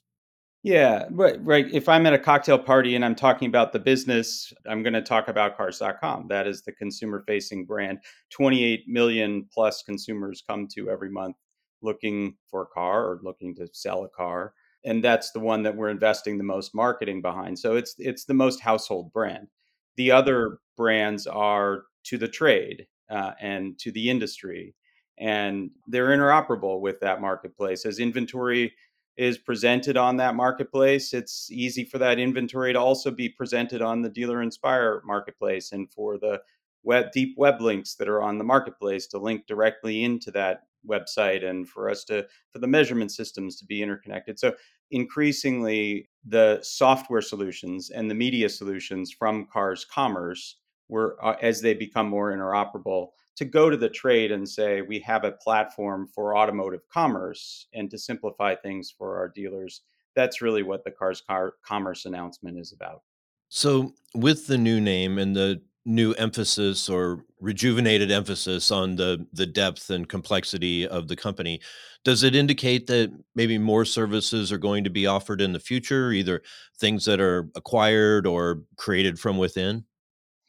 yeah, 0.62 1.04
right. 1.12 1.36
Right. 1.44 1.72
If 1.72 1.88
I'm 1.88 2.06
at 2.06 2.12
a 2.12 2.18
cocktail 2.18 2.58
party 2.58 2.96
and 2.96 3.04
I'm 3.04 3.14
talking 3.14 3.46
about 3.46 3.72
the 3.72 3.78
business, 3.78 4.52
I'm 4.68 4.82
going 4.82 4.94
to 4.94 5.02
talk 5.02 5.28
about 5.28 5.56
cars.com. 5.56 6.26
That 6.26 6.48
is 6.48 6.62
the 6.62 6.72
consumer 6.72 7.22
facing 7.24 7.66
brand. 7.66 8.00
28 8.30 8.88
million 8.88 9.46
plus 9.52 9.84
consumers 9.84 10.42
come 10.44 10.66
to 10.74 10.90
every 10.90 11.08
month 11.08 11.36
looking 11.82 12.36
for 12.48 12.62
a 12.62 12.66
car 12.66 13.04
or 13.04 13.20
looking 13.22 13.54
to 13.54 13.68
sell 13.72 14.04
a 14.04 14.08
car 14.08 14.52
and 14.86 15.02
that's 15.02 15.32
the 15.32 15.40
one 15.40 15.64
that 15.64 15.76
we're 15.76 15.90
investing 15.90 16.38
the 16.38 16.44
most 16.44 16.74
marketing 16.74 17.20
behind 17.20 17.58
so 17.58 17.76
it's 17.76 17.94
it's 17.98 18.24
the 18.24 18.34
most 18.34 18.60
household 18.60 19.12
brand. 19.12 19.48
The 19.96 20.12
other 20.12 20.58
brands 20.76 21.26
are 21.26 21.82
to 22.04 22.16
the 22.16 22.28
trade 22.28 22.86
uh, 23.10 23.32
and 23.40 23.78
to 23.80 23.90
the 23.90 24.08
industry 24.08 24.74
and 25.18 25.70
they're 25.88 26.08
interoperable 26.08 26.80
with 26.80 27.00
that 27.00 27.20
marketplace. 27.20 27.86
As 27.86 27.98
inventory 27.98 28.74
is 29.16 29.38
presented 29.38 29.96
on 29.96 30.18
that 30.18 30.34
marketplace 30.34 31.14
it's 31.14 31.50
easy 31.50 31.84
for 31.84 31.98
that 31.98 32.18
inventory 32.18 32.72
to 32.72 32.78
also 32.78 33.10
be 33.10 33.30
presented 33.30 33.80
on 33.80 34.02
the 34.02 34.10
dealer 34.10 34.42
inspire 34.42 35.00
marketplace 35.06 35.72
and 35.72 35.90
for 35.90 36.18
the 36.18 36.38
web 36.82 37.10
deep 37.12 37.34
web 37.38 37.62
links 37.62 37.94
that 37.94 38.08
are 38.08 38.20
on 38.20 38.36
the 38.36 38.44
marketplace 38.44 39.06
to 39.06 39.18
link 39.18 39.46
directly 39.46 40.04
into 40.04 40.30
that 40.30 40.64
website 40.88 41.44
and 41.44 41.68
for 41.68 41.90
us 41.90 42.04
to 42.04 42.26
for 42.50 42.58
the 42.58 42.66
measurement 42.66 43.12
systems 43.12 43.56
to 43.56 43.64
be 43.64 43.82
interconnected. 43.82 44.38
So 44.38 44.54
increasingly 44.90 46.08
the 46.26 46.60
software 46.62 47.22
solutions 47.22 47.90
and 47.90 48.10
the 48.10 48.14
media 48.14 48.48
solutions 48.48 49.12
from 49.12 49.46
cars 49.46 49.84
commerce 49.84 50.56
were 50.88 51.16
uh, 51.22 51.36
as 51.42 51.60
they 51.60 51.74
become 51.74 52.08
more 52.08 52.32
interoperable 52.32 53.08
to 53.36 53.44
go 53.44 53.68
to 53.68 53.76
the 53.76 53.88
trade 53.88 54.32
and 54.32 54.48
say 54.48 54.80
we 54.80 54.98
have 55.00 55.24
a 55.24 55.32
platform 55.32 56.08
for 56.14 56.36
automotive 56.36 56.88
commerce 56.88 57.66
and 57.74 57.90
to 57.90 57.98
simplify 57.98 58.54
things 58.54 58.94
for 58.96 59.16
our 59.16 59.28
dealers. 59.28 59.82
That's 60.14 60.40
really 60.40 60.62
what 60.62 60.84
the 60.84 60.90
cars 60.90 61.20
car 61.20 61.54
commerce 61.62 62.06
announcement 62.06 62.58
is 62.58 62.72
about. 62.72 63.02
So 63.48 63.94
with 64.14 64.46
the 64.46 64.58
new 64.58 64.80
name 64.80 65.18
and 65.18 65.36
the 65.36 65.60
new 65.86 66.12
emphasis 66.14 66.88
or 66.88 67.24
rejuvenated 67.40 68.10
emphasis 68.10 68.70
on 68.72 68.96
the 68.96 69.24
the 69.32 69.46
depth 69.46 69.88
and 69.88 70.08
complexity 70.08 70.86
of 70.86 71.08
the 71.08 71.16
company. 71.16 71.60
Does 72.04 72.22
it 72.22 72.34
indicate 72.34 72.88
that 72.88 73.12
maybe 73.34 73.56
more 73.56 73.84
services 73.84 74.52
are 74.52 74.58
going 74.58 74.84
to 74.84 74.90
be 74.90 75.06
offered 75.06 75.40
in 75.40 75.52
the 75.52 75.60
future 75.60 76.10
either 76.10 76.42
things 76.78 77.04
that 77.04 77.20
are 77.20 77.48
acquired 77.54 78.26
or 78.26 78.62
created 78.76 79.18
from 79.18 79.38
within? 79.38 79.84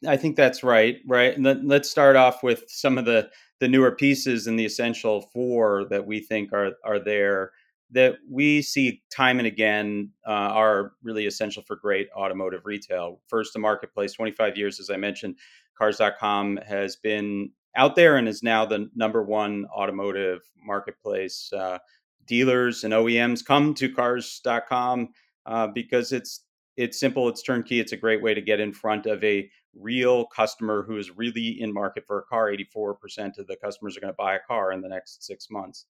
I 0.06 0.16
think 0.16 0.36
that's 0.36 0.62
right 0.62 0.98
right? 1.06 1.40
Let, 1.40 1.64
let's 1.64 1.88
start 1.88 2.16
off 2.16 2.42
with 2.42 2.64
some 2.66 2.98
of 2.98 3.04
the 3.04 3.30
the 3.60 3.68
newer 3.68 3.92
pieces 3.92 4.48
and 4.48 4.58
the 4.58 4.66
essential 4.66 5.22
four 5.32 5.86
that 5.90 6.04
we 6.04 6.20
think 6.20 6.52
are 6.52 6.72
are 6.84 6.98
there 6.98 7.52
that 7.90 8.16
we 8.28 8.60
see 8.60 9.02
time 9.10 9.38
and 9.38 9.46
again 9.46 10.10
uh, 10.26 10.30
are 10.30 10.92
really 11.02 11.26
essential 11.26 11.62
for 11.62 11.76
great 11.76 12.08
automotive 12.14 12.62
retail. 12.64 13.20
First, 13.28 13.52
the 13.52 13.58
marketplace, 13.58 14.12
25 14.12 14.56
years, 14.56 14.78
as 14.78 14.90
I 14.90 14.96
mentioned, 14.96 15.36
cars.com 15.76 16.58
has 16.66 16.96
been 16.96 17.50
out 17.76 17.96
there 17.96 18.16
and 18.16 18.28
is 18.28 18.42
now 18.42 18.66
the 18.66 18.90
number 18.94 19.22
one 19.22 19.66
automotive 19.74 20.40
marketplace. 20.64 21.50
Uh, 21.52 21.78
dealers 22.26 22.84
and 22.84 22.92
OEMs 22.92 23.44
come 23.44 23.72
to 23.74 23.92
cars.com 23.92 25.08
uh, 25.46 25.66
because 25.68 26.12
it's 26.12 26.44
it's 26.76 27.00
simple, 27.00 27.28
it's 27.28 27.42
turnkey, 27.42 27.80
it's 27.80 27.90
a 27.90 27.96
great 27.96 28.22
way 28.22 28.34
to 28.34 28.40
get 28.40 28.60
in 28.60 28.72
front 28.72 29.06
of 29.06 29.22
a 29.24 29.50
real 29.74 30.26
customer 30.26 30.84
who 30.84 30.96
is 30.96 31.16
really 31.16 31.60
in 31.60 31.72
market 31.72 32.04
for 32.06 32.20
a 32.20 32.22
car. 32.22 32.52
84% 32.52 33.36
of 33.38 33.48
the 33.48 33.56
customers 33.56 33.96
are 33.96 34.00
going 34.00 34.12
to 34.12 34.16
buy 34.16 34.36
a 34.36 34.40
car 34.46 34.70
in 34.70 34.80
the 34.80 34.88
next 34.88 35.24
six 35.24 35.48
months 35.50 35.86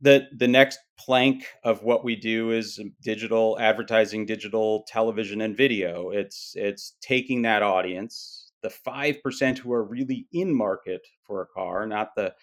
the 0.00 0.28
the 0.36 0.48
next 0.48 0.78
plank 0.98 1.44
of 1.64 1.82
what 1.82 2.04
we 2.04 2.16
do 2.16 2.50
is 2.50 2.80
digital 3.02 3.56
advertising 3.60 4.26
digital 4.26 4.84
television 4.88 5.40
and 5.40 5.56
video. 5.56 6.10
It's 6.10 6.52
it's 6.56 6.94
taking 7.00 7.42
that 7.42 7.62
audience 7.62 8.44
the 8.60 8.68
5% 8.68 9.58
who 9.58 9.72
are 9.72 9.84
really 9.84 10.26
in 10.32 10.52
market 10.52 11.06
for 11.22 11.42
a 11.42 11.46
car 11.46 11.86
not 11.86 12.16
the 12.16 12.34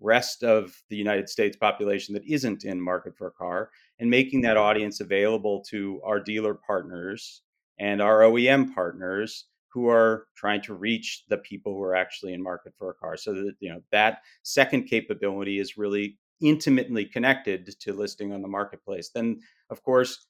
rest 0.00 0.44
of 0.44 0.80
the 0.88 0.96
united 0.96 1.28
states 1.28 1.56
population 1.56 2.14
that 2.14 2.24
isn't 2.24 2.64
in 2.64 2.80
market 2.80 3.16
for 3.16 3.26
a 3.26 3.32
car 3.32 3.70
and 3.98 4.10
making 4.10 4.40
that 4.42 4.56
mm-hmm. 4.56 4.66
audience 4.66 5.00
available 5.00 5.64
to 5.68 6.00
our 6.04 6.20
dealer 6.20 6.54
partners 6.54 7.42
and 7.78 8.00
our 8.00 8.20
OEM 8.20 8.74
partners 8.74 9.46
who 9.68 9.88
are 9.88 10.28
trying 10.36 10.62
to 10.62 10.74
reach 10.74 11.24
the 11.28 11.38
people 11.38 11.74
who 11.74 11.82
are 11.82 11.96
actually 11.96 12.32
in 12.32 12.42
market 12.42 12.72
for 12.78 12.90
a 12.90 12.94
car. 12.94 13.16
So 13.16 13.34
that 13.34 13.54
you 13.58 13.70
know 13.70 13.82
that 13.90 14.18
second 14.42 14.84
capability 14.84 15.58
is 15.58 15.76
really 15.76 16.16
intimately 16.40 17.04
connected 17.04 17.74
to 17.80 17.92
listing 17.92 18.32
on 18.32 18.42
the 18.42 18.48
marketplace. 18.48 19.10
Then, 19.14 19.40
of 19.70 19.82
course, 19.82 20.26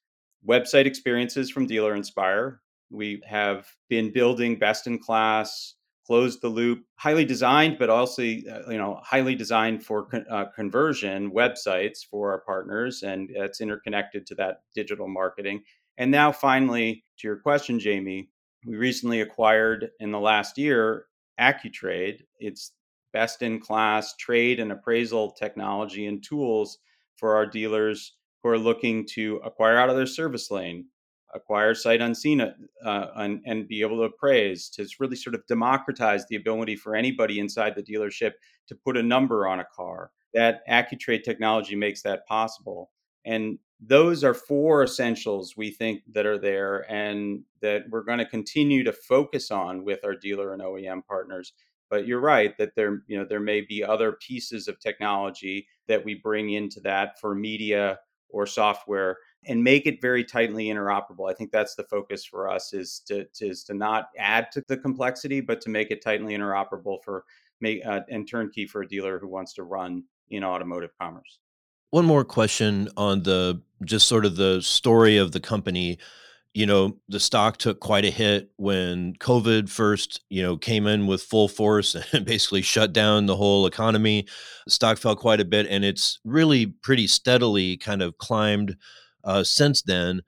website 0.46 0.86
experiences 0.86 1.50
from 1.50 1.66
Dealer 1.66 1.94
Inspire. 1.94 2.60
We 2.90 3.22
have 3.26 3.66
been 3.88 4.12
building 4.12 4.58
best 4.58 4.86
in 4.86 4.98
class, 4.98 5.74
closed 6.06 6.42
the 6.42 6.48
loop, 6.48 6.84
highly 6.96 7.24
designed, 7.24 7.78
but 7.78 7.90
also 7.90 8.22
uh, 8.22 8.70
you 8.70 8.78
know 8.78 9.00
highly 9.02 9.34
designed 9.34 9.84
for 9.84 10.04
con- 10.06 10.26
uh, 10.30 10.46
conversion 10.54 11.30
websites 11.32 12.04
for 12.08 12.30
our 12.30 12.40
partners, 12.40 13.02
and 13.02 13.30
it's 13.30 13.60
interconnected 13.60 14.26
to 14.26 14.34
that 14.36 14.58
digital 14.74 15.08
marketing. 15.08 15.62
And 15.96 16.10
now, 16.10 16.32
finally, 16.32 17.04
to 17.18 17.28
your 17.28 17.36
question, 17.36 17.78
Jamie, 17.78 18.28
we 18.66 18.76
recently 18.76 19.20
acquired 19.20 19.90
in 20.00 20.10
the 20.10 20.20
last 20.20 20.58
year 20.58 21.06
AccuTrade. 21.40 22.22
It's 22.38 22.72
best 23.14 23.40
in 23.40 23.60
class 23.60 24.14
trade 24.16 24.60
and 24.60 24.72
appraisal 24.72 25.30
technology 25.30 26.06
and 26.06 26.22
tools 26.22 26.78
for 27.16 27.34
our 27.34 27.46
dealers 27.46 28.16
who 28.42 28.50
are 28.50 28.58
looking 28.58 29.06
to 29.06 29.40
acquire 29.44 29.78
out 29.78 29.88
of 29.88 29.96
their 29.96 30.04
service 30.04 30.50
lane, 30.50 30.84
acquire 31.32 31.74
sight 31.74 32.02
unseen, 32.02 32.40
uh, 32.40 33.06
and, 33.16 33.40
and, 33.46 33.68
be 33.68 33.80
able 33.80 33.96
to 33.96 34.02
appraise, 34.02 34.68
to 34.68 34.86
really 34.98 35.16
sort 35.16 35.34
of 35.34 35.46
democratize 35.46 36.26
the 36.26 36.36
ability 36.36 36.76
for 36.76 36.94
anybody 36.94 37.38
inside 37.38 37.74
the 37.74 37.82
dealership 37.82 38.32
to 38.66 38.74
put 38.74 38.96
a 38.96 39.02
number 39.02 39.46
on 39.46 39.60
a 39.60 39.66
car. 39.74 40.10
That 40.34 40.66
AccuTrade 40.68 41.22
technology 41.22 41.76
makes 41.76 42.02
that 42.02 42.26
possible. 42.26 42.90
And 43.24 43.58
those 43.80 44.24
are 44.24 44.34
four 44.34 44.82
essentials 44.82 45.56
we 45.56 45.70
think 45.70 46.02
that 46.12 46.26
are 46.26 46.38
there 46.38 46.90
and 46.90 47.42
that 47.60 47.84
we're 47.90 48.02
going 48.02 48.18
to 48.18 48.26
continue 48.26 48.82
to 48.82 48.92
focus 48.92 49.50
on 49.50 49.84
with 49.84 50.04
our 50.04 50.14
dealer 50.14 50.52
and 50.52 50.62
OEM 50.62 51.06
partners 51.06 51.52
but 51.90 52.06
you're 52.06 52.20
right 52.20 52.56
that 52.58 52.74
there 52.74 53.02
you 53.06 53.18
know 53.18 53.24
there 53.24 53.40
may 53.40 53.60
be 53.60 53.84
other 53.84 54.12
pieces 54.12 54.68
of 54.68 54.78
technology 54.80 55.66
that 55.88 56.04
we 56.04 56.14
bring 56.14 56.50
into 56.50 56.80
that 56.80 57.20
for 57.20 57.34
media 57.34 57.98
or 58.30 58.46
software 58.46 59.18
and 59.46 59.62
make 59.62 59.86
it 59.86 60.00
very 60.00 60.24
tightly 60.24 60.66
interoperable. 60.66 61.30
I 61.30 61.34
think 61.34 61.50
that's 61.50 61.74
the 61.74 61.84
focus 61.84 62.24
for 62.24 62.48
us 62.48 62.72
is 62.72 63.00
to, 63.06 63.26
is 63.40 63.62
to 63.64 63.74
not 63.74 64.08
add 64.18 64.50
to 64.52 64.62
the 64.68 64.76
complexity, 64.76 65.40
but 65.40 65.60
to 65.62 65.70
make 65.70 65.90
it 65.90 66.02
tightly 66.02 66.34
interoperable 66.34 66.98
for 67.04 67.24
make 67.60 67.84
uh, 67.86 68.00
and 68.08 68.28
turnkey 68.28 68.66
for 68.66 68.82
a 68.82 68.88
dealer 68.88 69.18
who 69.18 69.28
wants 69.28 69.52
to 69.54 69.62
run 69.62 70.04
in 70.30 70.42
automotive 70.42 70.90
commerce. 71.00 71.38
One 71.90 72.04
more 72.04 72.24
question 72.24 72.88
on 72.96 73.22
the 73.22 73.60
just 73.84 74.08
sort 74.08 74.26
of 74.26 74.36
the 74.36 74.60
story 74.62 75.16
of 75.16 75.32
the 75.32 75.40
company. 75.40 75.98
You 76.54 76.66
know, 76.66 76.96
the 77.08 77.18
stock 77.18 77.56
took 77.56 77.80
quite 77.80 78.04
a 78.04 78.10
hit 78.10 78.50
when 78.56 79.14
COVID 79.16 79.68
first, 79.68 80.22
you 80.30 80.40
know, 80.40 80.56
came 80.56 80.86
in 80.86 81.06
with 81.06 81.22
full 81.22 81.48
force 81.48 81.96
and 82.12 82.24
basically 82.24 82.62
shut 82.62 82.92
down 82.92 83.26
the 83.26 83.36
whole 83.36 83.66
economy. 83.66 84.26
The 84.66 84.70
stock 84.70 84.98
fell 84.98 85.16
quite 85.16 85.40
a 85.40 85.44
bit 85.44 85.66
and 85.68 85.84
it's 85.84 86.20
really 86.24 86.66
pretty 86.66 87.08
steadily 87.08 87.76
kind 87.76 88.02
of 88.02 88.16
climbed 88.18 88.76
uh, 89.24 89.42
since 89.42 89.82
then. 89.82 90.22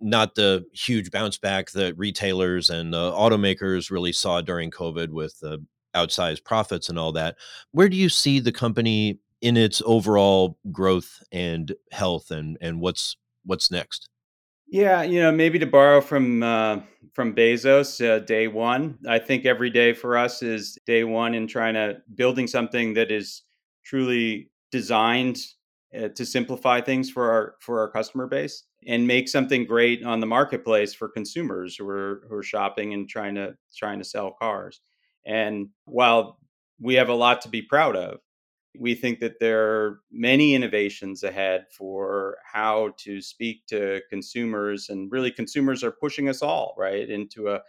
Not 0.00 0.34
the 0.34 0.64
huge 0.74 1.10
bounce 1.10 1.38
back 1.38 1.70
that 1.70 1.96
retailers 1.96 2.68
and 2.68 2.94
uh, 2.94 3.12
automakers 3.16 3.90
really 3.90 4.12
saw 4.12 4.40
during 4.40 4.70
COVID 4.70 5.10
with 5.10 5.38
the 5.40 5.64
outsized 5.94 6.44
profits 6.44 6.88
and 6.88 6.98
all 6.98 7.12
that. 7.12 7.36
Where 7.72 7.88
do 7.88 7.96
you 7.96 8.08
see 8.08 8.40
the 8.40 8.52
company 8.52 9.18
in 9.40 9.56
its 9.56 9.82
overall 9.86 10.58
growth 10.70 11.22
and 11.32 11.72
health 11.92 12.30
and 12.30 12.58
and 12.60 12.80
what's 12.80 13.16
what's 13.44 13.70
next? 13.70 14.08
Yeah, 14.70 15.02
you 15.02 15.20
know, 15.20 15.32
maybe 15.32 15.58
to 15.58 15.66
borrow 15.66 16.00
from 16.00 16.42
uh, 16.44 16.80
from 17.12 17.34
Bezos, 17.34 18.00
uh, 18.06 18.20
day 18.20 18.46
one. 18.46 18.98
I 19.08 19.18
think 19.18 19.44
every 19.44 19.68
day 19.68 19.92
for 19.92 20.16
us 20.16 20.42
is 20.42 20.78
day 20.86 21.02
one 21.02 21.34
in 21.34 21.48
trying 21.48 21.74
to 21.74 22.00
building 22.14 22.46
something 22.46 22.94
that 22.94 23.10
is 23.10 23.42
truly 23.84 24.48
designed 24.70 25.38
uh, 25.98 26.08
to 26.14 26.24
simplify 26.24 26.80
things 26.80 27.10
for 27.10 27.32
our 27.32 27.54
for 27.60 27.80
our 27.80 27.90
customer 27.90 28.28
base 28.28 28.62
and 28.86 29.08
make 29.08 29.28
something 29.28 29.66
great 29.66 30.04
on 30.04 30.20
the 30.20 30.26
marketplace 30.26 30.94
for 30.94 31.08
consumers 31.08 31.74
who 31.74 31.88
are 31.88 32.22
who 32.28 32.36
are 32.36 32.42
shopping 32.42 32.94
and 32.94 33.08
trying 33.08 33.34
to 33.34 33.56
trying 33.76 33.98
to 33.98 34.04
sell 34.04 34.30
cars. 34.40 34.80
And 35.26 35.70
while 35.86 36.38
we 36.80 36.94
have 36.94 37.08
a 37.08 37.14
lot 37.14 37.40
to 37.42 37.48
be 37.48 37.62
proud 37.62 37.96
of, 37.96 38.20
we 38.78 38.94
think 38.94 39.18
that 39.20 39.40
there 39.40 39.62
are 39.64 40.00
many 40.12 40.54
innovations 40.54 41.24
ahead 41.24 41.66
for 41.70 42.38
how 42.44 42.94
to 42.98 43.20
speak 43.20 43.66
to 43.66 44.00
consumers, 44.08 44.88
and 44.88 45.10
really, 45.10 45.30
consumers 45.30 45.82
are 45.82 45.90
pushing 45.90 46.28
us 46.28 46.42
all 46.42 46.74
right 46.78 47.08
into 47.08 47.48
a 47.48 47.60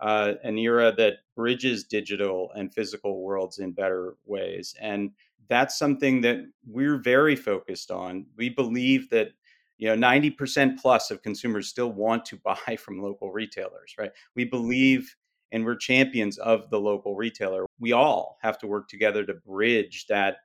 uh, 0.00 0.34
an 0.44 0.56
era 0.58 0.92
that 0.96 1.14
bridges 1.34 1.84
digital 1.84 2.52
and 2.54 2.72
physical 2.72 3.20
worlds 3.20 3.58
in 3.58 3.72
better 3.72 4.14
ways, 4.26 4.74
and 4.80 5.10
that's 5.48 5.78
something 5.78 6.20
that 6.20 6.38
we're 6.66 6.98
very 6.98 7.34
focused 7.36 7.90
on. 7.90 8.26
We 8.36 8.48
believe 8.48 9.10
that 9.10 9.30
you 9.78 9.94
know 9.94 10.08
90% 10.08 10.78
plus 10.80 11.10
of 11.10 11.22
consumers 11.22 11.68
still 11.68 11.92
want 11.92 12.24
to 12.26 12.36
buy 12.44 12.76
from 12.76 13.00
local 13.00 13.30
retailers, 13.32 13.94
right? 13.98 14.12
We 14.34 14.44
believe 14.44 15.14
and 15.52 15.64
we're 15.64 15.76
champions 15.76 16.38
of 16.38 16.68
the 16.70 16.78
local 16.78 17.14
retailer. 17.14 17.64
We 17.80 17.92
all 17.92 18.38
have 18.42 18.58
to 18.58 18.66
work 18.66 18.88
together 18.88 19.24
to 19.24 19.34
bridge 19.34 20.06
that 20.08 20.38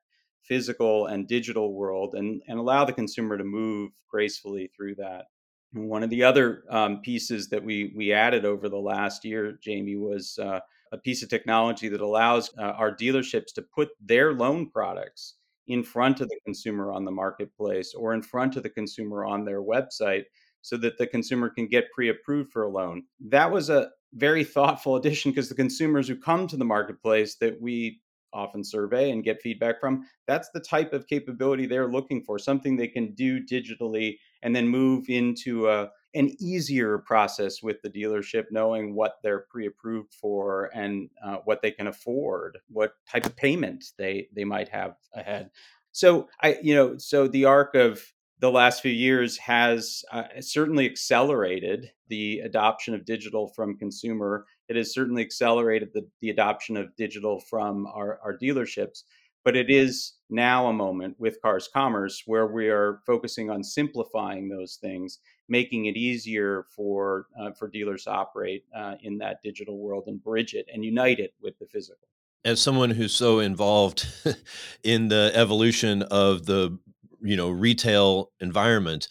physical 0.44 1.08
and 1.08 1.28
digital 1.28 1.74
world 1.74 2.16
and, 2.16 2.42
and 2.48 2.60
allow 2.60 2.86
the 2.86 2.94
consumer 2.94 3.38
to 3.38 3.44
move 3.44 3.92
gracefully 4.10 4.70
through 4.76 4.96
that. 4.96 5.26
And 5.74 5.90
one 5.90 6.04
of 6.04 6.10
the 6.10 6.24
other 6.24 6.64
um, 6.70 7.02
pieces 7.02 7.50
that 7.50 7.64
we, 7.64 7.94
we 7.96 8.14
added 8.14 8.46
over 8.46 8.70
the 8.70 8.78
last 8.78 9.26
year, 9.26 9.58
Jamie, 9.64 9.96
was 9.96 10.38
uh, 10.38 10.60
a 10.92 10.98
piece 10.98 11.24
of 11.24 11.30
technology 11.30 11.90
that 11.90 12.02
allows 12.02 12.52
uh, 12.60 12.62
our 12.62 12.96
dealerships 12.96 13.54
to 13.56 13.64
put 13.74 13.90
their 14.00 14.34
loan 14.34 14.70
products 14.70 15.36
in 15.68 15.84
front 15.84 16.22
of 16.22 16.30
the 16.30 16.40
consumer 16.46 16.92
on 16.92 17.06
the 17.06 17.12
marketplace 17.12 17.94
or 17.94 18.14
in 18.14 18.22
front 18.22 18.56
of 18.56 18.64
the 18.64 18.70
consumer 18.70 19.26
on 19.26 19.46
their 19.46 19.62
website 19.62 20.26
so 20.62 20.78
that 20.78 20.98
the 20.98 21.08
consumer 21.08 21.50
can 21.50 21.68
get 21.68 21.92
pre 21.92 22.10
approved 22.10 22.52
for 22.52 22.64
a 22.64 22.70
loan. 22.70 23.04
That 23.20 23.52
was 23.52 23.70
a 23.70 23.90
very 24.14 24.44
thoughtful 24.44 24.96
addition 24.98 25.32
because 25.32 25.50
the 25.50 25.56
consumers 25.56 26.08
who 26.08 26.16
come 26.16 26.48
to 26.48 26.58
the 26.58 26.66
marketplace 26.66 27.36
that 27.36 27.60
we 27.62 28.02
often 28.34 28.64
survey 28.64 29.12
and 29.12 29.24
get 29.24 29.42
feedback 29.42 29.80
from 29.80 30.04
that's 30.28 30.50
the 30.54 30.60
type 30.60 30.94
of 30.94 31.08
capability 31.08 31.66
they're 31.66 31.92
looking 31.92 32.24
for 32.24 32.38
something 32.40 32.76
they 32.76 32.88
can 32.88 33.14
do 33.14 33.44
digitally 33.44 34.18
and 34.42 34.56
then 34.56 34.68
move 34.68 35.10
into 35.10 35.70
a, 35.70 35.90
an 36.16 36.30
easier 36.40 36.98
process 37.00 37.62
with 37.64 37.82
the 37.82 37.90
dealership 37.90 38.46
knowing 38.52 38.94
what 38.96 39.16
they're 39.24 39.46
pre-approved 39.50 40.14
for 40.14 40.70
and 40.74 41.10
uh, 41.26 41.38
what 41.46 41.62
they 41.62 41.72
can 41.72 41.88
afford 41.88 42.58
what 42.70 42.94
type 43.10 43.26
of 43.26 43.36
payment 43.36 43.84
they 43.98 44.28
they 44.36 44.44
might 44.44 44.70
have 44.70 44.96
ahead 45.14 45.50
so 45.92 46.28
i 46.42 46.58
you 46.62 46.76
know 46.76 46.98
so 46.98 47.28
the 47.28 47.46
arc 47.46 47.76
of 47.76 48.14
the 48.44 48.52
last 48.52 48.82
few 48.82 48.92
years 48.92 49.38
has 49.38 50.04
uh, 50.12 50.24
certainly 50.42 50.86
accelerated 50.86 51.90
the 52.10 52.40
adoption 52.40 52.94
of 52.94 53.06
digital 53.06 53.48
from 53.48 53.78
consumer. 53.78 54.46
It 54.74 54.80
has 54.80 54.94
certainly 54.94 55.22
accelerated 55.22 55.90
the, 55.94 56.08
the 56.22 56.32
adoption 56.32 56.78
of 56.78 56.96
digital 56.96 57.40
from 57.40 57.86
our, 57.88 58.20
our 58.24 58.36
dealerships. 58.38 59.04
But 59.46 59.56
it 59.56 59.70
is 59.70 60.14
now 60.30 60.68
a 60.68 60.74
moment 60.74 61.20
with 61.20 61.42
Cars 61.42 61.70
Commerce 61.72 62.24
where 62.26 62.48
we 62.48 62.70
are 62.70 63.02
focusing 63.06 63.50
on 63.50 63.64
simplifying 63.64 64.48
those 64.48 64.78
things, 64.82 65.20
making 65.50 65.86
it 65.86 65.98
easier 65.98 66.66
for 66.76 67.28
uh, 67.40 67.52
for 67.52 67.68
dealers 67.68 68.06
to 68.06 68.12
operate 68.12 68.64
uh, 68.76 68.96
in 69.04 69.18
that 69.18 69.44
digital 69.44 69.78
world 69.78 70.06
and 70.08 70.24
bridge 70.24 70.54
it 70.54 70.66
and 70.74 70.84
unite 70.84 71.20
it 71.20 71.34
with 71.42 71.60
the 71.60 71.66
physical 71.68 72.08
as 72.46 72.62
someone 72.62 72.90
who's 72.90 73.14
so 73.14 73.40
involved 73.40 74.08
in 74.84 75.08
the 75.08 75.32
evolution 75.34 76.02
of 76.04 76.46
the 76.46 76.78
you 77.22 77.36
know 77.36 77.50
retail 77.50 78.32
environment 78.40 79.08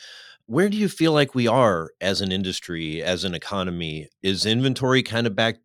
where 0.47 0.69
do 0.69 0.77
you 0.77 0.89
feel 0.89 1.13
like 1.13 1.35
we 1.35 1.47
are 1.47 1.91
as 2.01 2.21
an 2.21 2.33
industry 2.33 3.03
as 3.03 3.25
an 3.25 3.35
economy? 3.35 4.09
Is 4.23 4.47
inventory 4.47 5.03
kind 5.03 5.27
of 5.27 5.35
back 5.35 5.57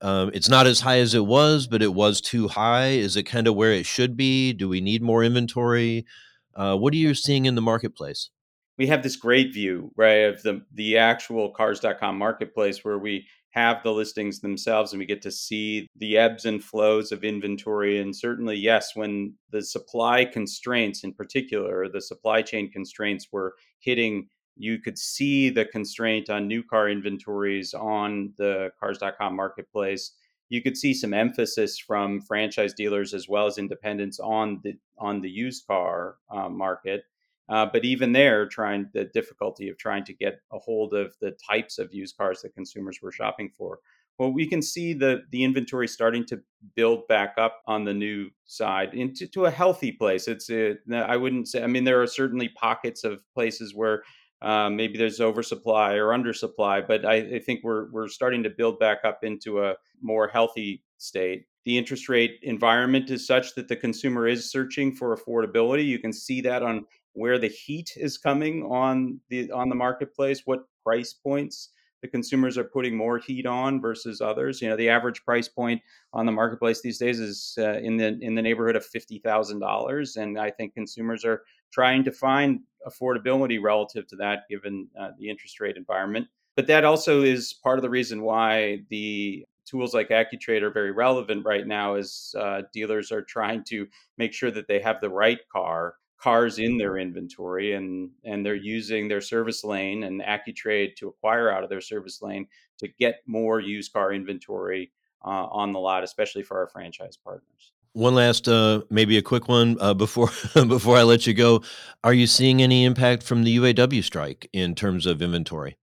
um, 0.00 0.30
it's 0.32 0.48
not 0.48 0.68
as 0.68 0.80
high 0.80 1.00
as 1.00 1.12
it 1.14 1.26
was 1.26 1.66
but 1.66 1.82
it 1.82 1.94
was 1.94 2.20
too 2.20 2.48
high? 2.48 2.88
Is 2.88 3.16
it 3.16 3.24
kind 3.24 3.46
of 3.46 3.54
where 3.54 3.72
it 3.72 3.86
should 3.86 4.16
be? 4.16 4.52
Do 4.52 4.68
we 4.68 4.80
need 4.80 5.02
more 5.02 5.24
inventory? 5.24 6.06
Uh, 6.54 6.76
what 6.76 6.92
are 6.92 6.96
you 6.96 7.14
seeing 7.14 7.46
in 7.46 7.54
the 7.54 7.62
marketplace? 7.62 8.30
We 8.76 8.86
have 8.88 9.02
this 9.02 9.16
great 9.16 9.52
view 9.52 9.92
right 9.96 10.24
of 10.24 10.42
the 10.42 10.62
the 10.72 10.98
actual 10.98 11.50
cars.com 11.50 12.16
marketplace 12.16 12.84
where 12.84 12.98
we 12.98 13.26
have 13.50 13.82
the 13.82 13.92
listings 13.92 14.40
themselves 14.40 14.92
and 14.92 15.00
we 15.00 15.06
get 15.06 15.22
to 15.22 15.30
see 15.30 15.88
the 15.96 16.18
ebbs 16.18 16.44
and 16.44 16.62
flows 16.62 17.12
of 17.12 17.24
inventory. 17.24 17.98
And 17.98 18.14
certainly, 18.14 18.56
yes, 18.56 18.94
when 18.94 19.34
the 19.50 19.62
supply 19.62 20.24
constraints, 20.24 21.02
in 21.02 21.14
particular, 21.14 21.88
the 21.88 22.00
supply 22.00 22.42
chain 22.42 22.70
constraints 22.70 23.28
were 23.32 23.54
hitting, 23.80 24.28
you 24.56 24.78
could 24.78 24.98
see 24.98 25.50
the 25.50 25.64
constraint 25.64 26.28
on 26.28 26.46
new 26.46 26.62
car 26.62 26.88
inventories 26.88 27.72
on 27.74 28.32
the 28.36 28.70
cars.com 28.78 29.34
marketplace. 29.34 30.12
You 30.50 30.62
could 30.62 30.76
see 30.76 30.92
some 30.94 31.14
emphasis 31.14 31.78
from 31.78 32.20
franchise 32.20 32.74
dealers 32.74 33.14
as 33.14 33.28
well 33.28 33.46
as 33.46 33.58
independents 33.58 34.18
on 34.18 34.60
the 34.64 34.74
on 34.98 35.20
the 35.20 35.30
used 35.30 35.66
car 35.66 36.16
uh, 36.30 36.48
market. 36.48 37.04
Uh, 37.48 37.66
but 37.72 37.84
even 37.84 38.12
there, 38.12 38.46
trying 38.46 38.88
the 38.92 39.04
difficulty 39.04 39.68
of 39.68 39.78
trying 39.78 40.04
to 40.04 40.12
get 40.12 40.40
a 40.52 40.58
hold 40.58 40.94
of 40.94 41.14
the 41.20 41.34
types 41.48 41.78
of 41.78 41.92
used 41.94 42.16
cars 42.16 42.42
that 42.42 42.54
consumers 42.54 42.98
were 43.02 43.12
shopping 43.12 43.50
for. 43.56 43.78
Well, 44.18 44.32
we 44.32 44.48
can 44.48 44.60
see 44.62 44.94
the 44.94 45.22
the 45.30 45.44
inventory 45.44 45.86
starting 45.86 46.26
to 46.26 46.40
build 46.74 47.06
back 47.06 47.34
up 47.38 47.62
on 47.66 47.84
the 47.84 47.94
new 47.94 48.30
side 48.46 48.92
into 48.92 49.28
to 49.28 49.46
a 49.46 49.50
healthy 49.50 49.92
place. 49.92 50.26
It's 50.26 50.50
a, 50.50 50.74
I 50.92 51.16
wouldn't 51.16 51.48
say. 51.48 51.62
I 51.62 51.68
mean, 51.68 51.84
there 51.84 52.02
are 52.02 52.06
certainly 52.06 52.48
pockets 52.48 53.04
of 53.04 53.22
places 53.32 53.74
where 53.74 54.02
uh, 54.42 54.70
maybe 54.70 54.98
there's 54.98 55.20
oversupply 55.20 55.94
or 55.94 56.08
undersupply, 56.08 56.86
but 56.86 57.04
I, 57.04 57.14
I 57.36 57.38
think 57.38 57.60
we're 57.62 57.90
we're 57.92 58.08
starting 58.08 58.42
to 58.42 58.50
build 58.50 58.80
back 58.80 58.98
up 59.04 59.20
into 59.22 59.64
a 59.64 59.74
more 60.02 60.26
healthy 60.26 60.82
state. 60.98 61.46
The 61.64 61.78
interest 61.78 62.08
rate 62.08 62.38
environment 62.42 63.10
is 63.10 63.26
such 63.26 63.54
that 63.54 63.68
the 63.68 63.76
consumer 63.76 64.26
is 64.26 64.50
searching 64.50 64.92
for 64.92 65.16
affordability. 65.16 65.86
You 65.86 65.98
can 65.98 66.12
see 66.12 66.40
that 66.40 66.62
on 66.62 66.86
where 67.12 67.38
the 67.38 67.48
heat 67.48 67.92
is 67.96 68.18
coming 68.18 68.64
on 68.64 69.20
the 69.28 69.50
on 69.50 69.68
the 69.68 69.74
marketplace, 69.74 70.42
what 70.44 70.64
price 70.84 71.12
points 71.12 71.70
the 72.02 72.08
consumers 72.08 72.56
are 72.56 72.64
putting 72.64 72.96
more 72.96 73.18
heat 73.18 73.46
on 73.46 73.80
versus 73.80 74.20
others. 74.20 74.62
You 74.62 74.68
know, 74.68 74.76
the 74.76 74.88
average 74.88 75.24
price 75.24 75.48
point 75.48 75.82
on 76.12 76.26
the 76.26 76.32
marketplace 76.32 76.80
these 76.80 76.98
days 76.98 77.18
is 77.18 77.58
uh, 77.58 77.78
in 77.78 77.96
the 77.96 78.18
in 78.20 78.34
the 78.34 78.42
neighborhood 78.42 78.76
of 78.76 78.86
fifty 78.86 79.18
thousand 79.18 79.60
dollars, 79.60 80.16
and 80.16 80.38
I 80.38 80.50
think 80.50 80.74
consumers 80.74 81.24
are 81.24 81.42
trying 81.72 82.04
to 82.04 82.12
find 82.12 82.60
affordability 82.86 83.60
relative 83.60 84.06
to 84.08 84.16
that, 84.16 84.44
given 84.48 84.88
uh, 84.98 85.10
the 85.18 85.28
interest 85.28 85.60
rate 85.60 85.76
environment. 85.76 86.28
But 86.56 86.66
that 86.68 86.84
also 86.84 87.22
is 87.22 87.52
part 87.52 87.78
of 87.78 87.82
the 87.82 87.90
reason 87.90 88.22
why 88.22 88.82
the 88.90 89.44
tools 89.64 89.92
like 89.92 90.08
AccuTrade 90.08 90.62
are 90.62 90.70
very 90.70 90.92
relevant 90.92 91.44
right 91.44 91.66
now, 91.66 91.94
as 91.94 92.34
uh, 92.38 92.62
dealers 92.72 93.12
are 93.12 93.22
trying 93.22 93.64
to 93.64 93.86
make 94.16 94.32
sure 94.32 94.50
that 94.50 94.66
they 94.66 94.80
have 94.80 95.00
the 95.00 95.10
right 95.10 95.40
car 95.52 95.94
cars 96.18 96.58
in 96.58 96.76
their 96.76 96.98
inventory 96.98 97.74
and 97.74 98.10
and 98.24 98.44
they're 98.44 98.54
using 98.54 99.08
their 99.08 99.20
service 99.20 99.64
lane 99.64 100.02
and 100.02 100.20
AccuTrade 100.20 100.96
to 100.96 101.08
acquire 101.08 101.50
out 101.50 101.62
of 101.62 101.70
their 101.70 101.80
service 101.80 102.20
lane 102.20 102.46
to 102.78 102.88
get 102.98 103.22
more 103.26 103.60
used 103.60 103.92
car 103.92 104.12
inventory 104.12 104.92
uh, 105.24 105.46
on 105.50 105.72
the 105.72 105.78
lot, 105.78 106.04
especially 106.04 106.42
for 106.42 106.58
our 106.58 106.68
franchise 106.68 107.16
partners. 107.16 107.72
One 107.92 108.14
last, 108.14 108.46
uh, 108.48 108.82
maybe 108.90 109.16
a 109.16 109.22
quick 109.22 109.48
one 109.48 109.76
uh, 109.80 109.94
before 109.94 110.30
before 110.54 110.96
I 110.96 111.02
let 111.02 111.26
you 111.26 111.34
go. 111.34 111.62
Are 112.04 112.14
you 112.14 112.26
seeing 112.26 112.62
any 112.62 112.84
impact 112.84 113.22
from 113.22 113.44
the 113.44 113.56
UAW 113.56 114.02
strike 114.04 114.48
in 114.52 114.74
terms 114.74 115.06
of 115.06 115.22
inventory? 115.22 115.76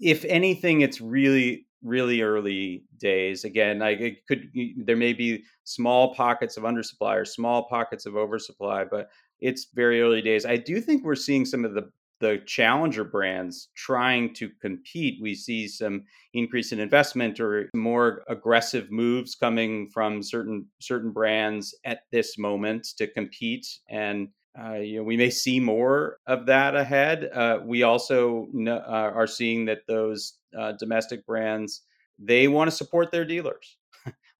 If 0.00 0.24
anything, 0.24 0.80
it's 0.80 1.00
really 1.00 1.66
really 1.84 2.22
early 2.22 2.82
days. 2.98 3.44
Again, 3.44 3.78
like 3.78 4.00
it 4.00 4.26
could 4.26 4.50
there 4.76 4.96
may 4.96 5.12
be 5.12 5.44
small 5.64 6.14
pockets 6.14 6.56
of 6.56 6.64
undersupply 6.64 7.16
or 7.20 7.24
small 7.24 7.68
pockets 7.68 8.06
of 8.06 8.16
oversupply, 8.16 8.84
but 8.84 9.10
it's 9.44 9.66
very 9.74 10.00
early 10.00 10.22
days. 10.22 10.46
I 10.46 10.56
do 10.56 10.80
think 10.80 11.04
we're 11.04 11.14
seeing 11.14 11.44
some 11.44 11.64
of 11.64 11.74
the 11.74 11.90
the 12.20 12.40
challenger 12.46 13.04
brands 13.04 13.68
trying 13.74 14.32
to 14.32 14.48
compete. 14.62 15.20
We 15.20 15.34
see 15.34 15.68
some 15.68 16.04
increase 16.32 16.72
in 16.72 16.80
investment 16.80 17.38
or 17.40 17.68
more 17.74 18.22
aggressive 18.28 18.90
moves 18.90 19.34
coming 19.34 19.90
from 19.90 20.22
certain 20.22 20.66
certain 20.80 21.12
brands 21.12 21.74
at 21.84 22.04
this 22.10 22.38
moment 22.38 22.86
to 22.98 23.06
compete 23.06 23.66
and 23.88 24.28
uh, 24.56 24.74
you 24.74 24.98
know, 24.98 25.02
we 25.02 25.16
may 25.16 25.30
see 25.30 25.58
more 25.58 26.18
of 26.28 26.46
that 26.46 26.76
ahead. 26.76 27.28
Uh, 27.34 27.58
we 27.64 27.82
also 27.82 28.46
uh, 28.68 28.70
are 28.70 29.26
seeing 29.26 29.64
that 29.64 29.80
those 29.88 30.34
uh, 30.56 30.70
domestic 30.78 31.26
brands 31.26 31.82
they 32.20 32.46
want 32.46 32.70
to 32.70 32.76
support 32.76 33.10
their 33.10 33.24
dealers. 33.24 33.76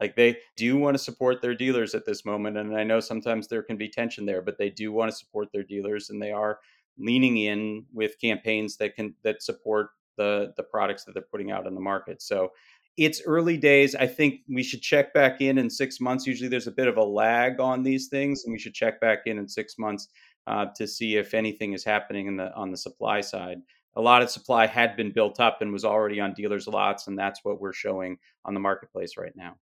Like 0.05 0.17
they 0.17 0.37
do 0.57 0.77
want 0.77 0.95
to 0.95 1.03
support 1.03 1.41
their 1.41 1.55
dealers 1.55 1.95
at 1.95 2.05
this 2.05 2.27
moment, 2.27 2.59
and 2.59 2.77
I 2.77 2.85
know 2.85 3.01
sometimes 3.01 3.49
there 3.49 3.63
can 3.63 3.79
be 3.79 3.89
tension 3.89 4.27
there, 4.27 4.43
but 4.43 4.59
they 4.59 4.69
do 4.69 4.93
want 4.93 5.11
to 5.11 5.17
support 5.17 5.49
their 5.51 5.63
dealers, 5.63 6.11
and 6.11 6.21
they 6.21 6.31
are 6.31 6.59
leaning 6.99 7.39
in 7.39 7.87
with 7.93 8.21
campaigns 8.21 8.77
that 8.77 8.95
can 8.95 9.15
that 9.25 9.43
support 9.43 9.89
the 10.19 10.53
the 10.59 10.63
products 10.63 11.05
that 11.05 11.13
they're 11.15 11.31
putting 11.33 11.51
out 11.51 11.67
in 11.67 11.75
the 11.75 11.81
market. 11.81 12.21
So 12.21 12.53
it's 12.99 13.23
early 13.25 13.57
days. 13.57 13.95
I 13.95 14.07
think 14.07 14.41
we 14.47 14.63
should 14.63 14.83
check 14.83 15.15
back 15.15 15.41
in 15.41 15.57
in 15.57 15.71
six 15.71 16.01
months. 16.01 16.27
Usually, 16.27 16.51
there's 16.51 16.67
a 16.67 16.73
bit 16.73 16.87
of 16.87 16.99
a 16.99 17.03
lag 17.03 17.61
on 17.61 17.83
these 17.83 18.09
things, 18.09 18.45
and 18.45 18.53
we 18.53 18.59
should 18.59 18.75
check 18.75 19.01
back 19.01 19.21
in 19.25 19.39
in 19.39 19.49
six 19.49 19.79
months 19.79 20.09
uh, 20.47 20.67
to 20.77 20.87
see 20.87 21.17
if 21.17 21.33
anything 21.33 21.73
is 21.73 21.83
happening 21.83 22.27
in 22.27 22.37
the 22.37 22.55
on 22.55 22.71
the 22.71 22.77
supply 22.77 23.23
side. 23.23 23.59
A 23.97 24.01
lot 24.01 24.23
of 24.23 24.31
supply 24.31 24.67
had 24.67 24.97
been 24.97 25.13
built 25.13 25.41
up 25.41 25.63
and 25.63 25.73
was 25.73 25.85
already 25.85 26.21
on 26.21 26.35
dealers' 26.35 26.67
lots, 26.67 27.07
and 27.07 27.19
that's 27.19 27.41
what 27.45 27.61
we're 27.61 27.73
showing 27.73 28.19
on 28.45 28.53
the 28.53 28.61
marketplace 28.61 29.17
right 29.17 29.35
now. 29.37 29.57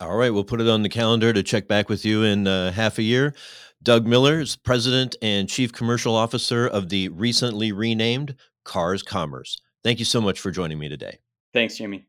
All 0.00 0.16
right, 0.16 0.30
we'll 0.30 0.44
put 0.44 0.62
it 0.62 0.68
on 0.68 0.82
the 0.82 0.88
calendar 0.88 1.30
to 1.30 1.42
check 1.42 1.68
back 1.68 1.90
with 1.90 2.06
you 2.06 2.22
in 2.22 2.46
uh, 2.46 2.72
half 2.72 2.96
a 2.96 3.02
year. 3.02 3.34
Doug 3.82 4.06
Miller 4.06 4.40
is 4.40 4.56
President 4.56 5.14
and 5.20 5.46
Chief 5.46 5.72
Commercial 5.72 6.14
Officer 6.14 6.66
of 6.66 6.88
the 6.88 7.08
recently 7.10 7.70
renamed 7.70 8.34
Cars 8.64 9.02
Commerce. 9.02 9.60
Thank 9.84 9.98
you 9.98 10.06
so 10.06 10.22
much 10.22 10.40
for 10.40 10.50
joining 10.50 10.78
me 10.78 10.88
today. 10.88 11.18
Thanks, 11.52 11.76
Jimmy. 11.76 12.06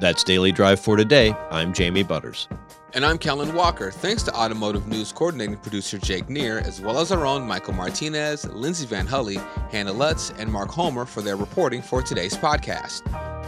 That's 0.00 0.24
Daily 0.24 0.50
Drive 0.50 0.80
for 0.80 0.96
today. 0.96 1.34
I'm 1.50 1.74
Jamie 1.74 2.02
Butters. 2.02 2.48
And 2.94 3.04
I'm 3.04 3.18
Kellen 3.18 3.54
Walker. 3.54 3.90
Thanks 3.90 4.22
to 4.22 4.34
Automotive 4.34 4.88
News 4.88 5.12
coordinating 5.12 5.58
producer 5.58 5.98
Jake 5.98 6.30
Neer, 6.30 6.58
as 6.60 6.80
well 6.80 6.98
as 7.00 7.12
our 7.12 7.26
own 7.26 7.46
Michael 7.46 7.74
Martinez, 7.74 8.46
Lindsay 8.46 8.86
VanHulle, 8.86 9.36
Hannah 9.70 9.92
Lutz, 9.92 10.30
and 10.38 10.50
Mark 10.50 10.70
Homer 10.70 11.04
for 11.04 11.20
their 11.20 11.36
reporting 11.36 11.82
for 11.82 12.00
today's 12.00 12.34
podcast. 12.34 13.02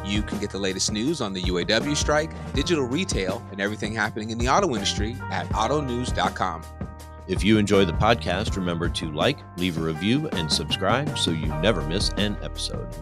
You 0.07 0.23
can 0.23 0.39
get 0.41 0.51
the 0.51 0.59
latest 0.59 0.93
news 0.93 1.23
on 1.23 1.33
the 1.33 1.41
UAW 1.41 1.97
strike, 1.97 2.31
digital 2.53 2.85
retail, 2.85 3.43
and 3.51 3.59
everything 3.59 3.95
happening 3.95 4.29
in 4.29 4.37
the 4.37 4.51
auto 4.51 4.75
industry 4.75 5.17
at 5.31 5.49
autonews.com. 5.49 6.63
If 7.29 7.43
you 7.43 7.57
enjoy 7.57 7.87
the 7.87 7.95
podcast, 7.95 8.57
remember 8.57 8.91
to 8.91 9.11
like, 9.11 9.39
leave 9.57 9.79
a 9.79 9.81
review, 9.81 10.29
and 10.33 10.53
subscribe 10.53 11.17
so 11.17 11.31
you 11.31 11.47
never 11.47 11.81
miss 11.81 12.11
an 12.19 12.37
episode. 12.43 12.95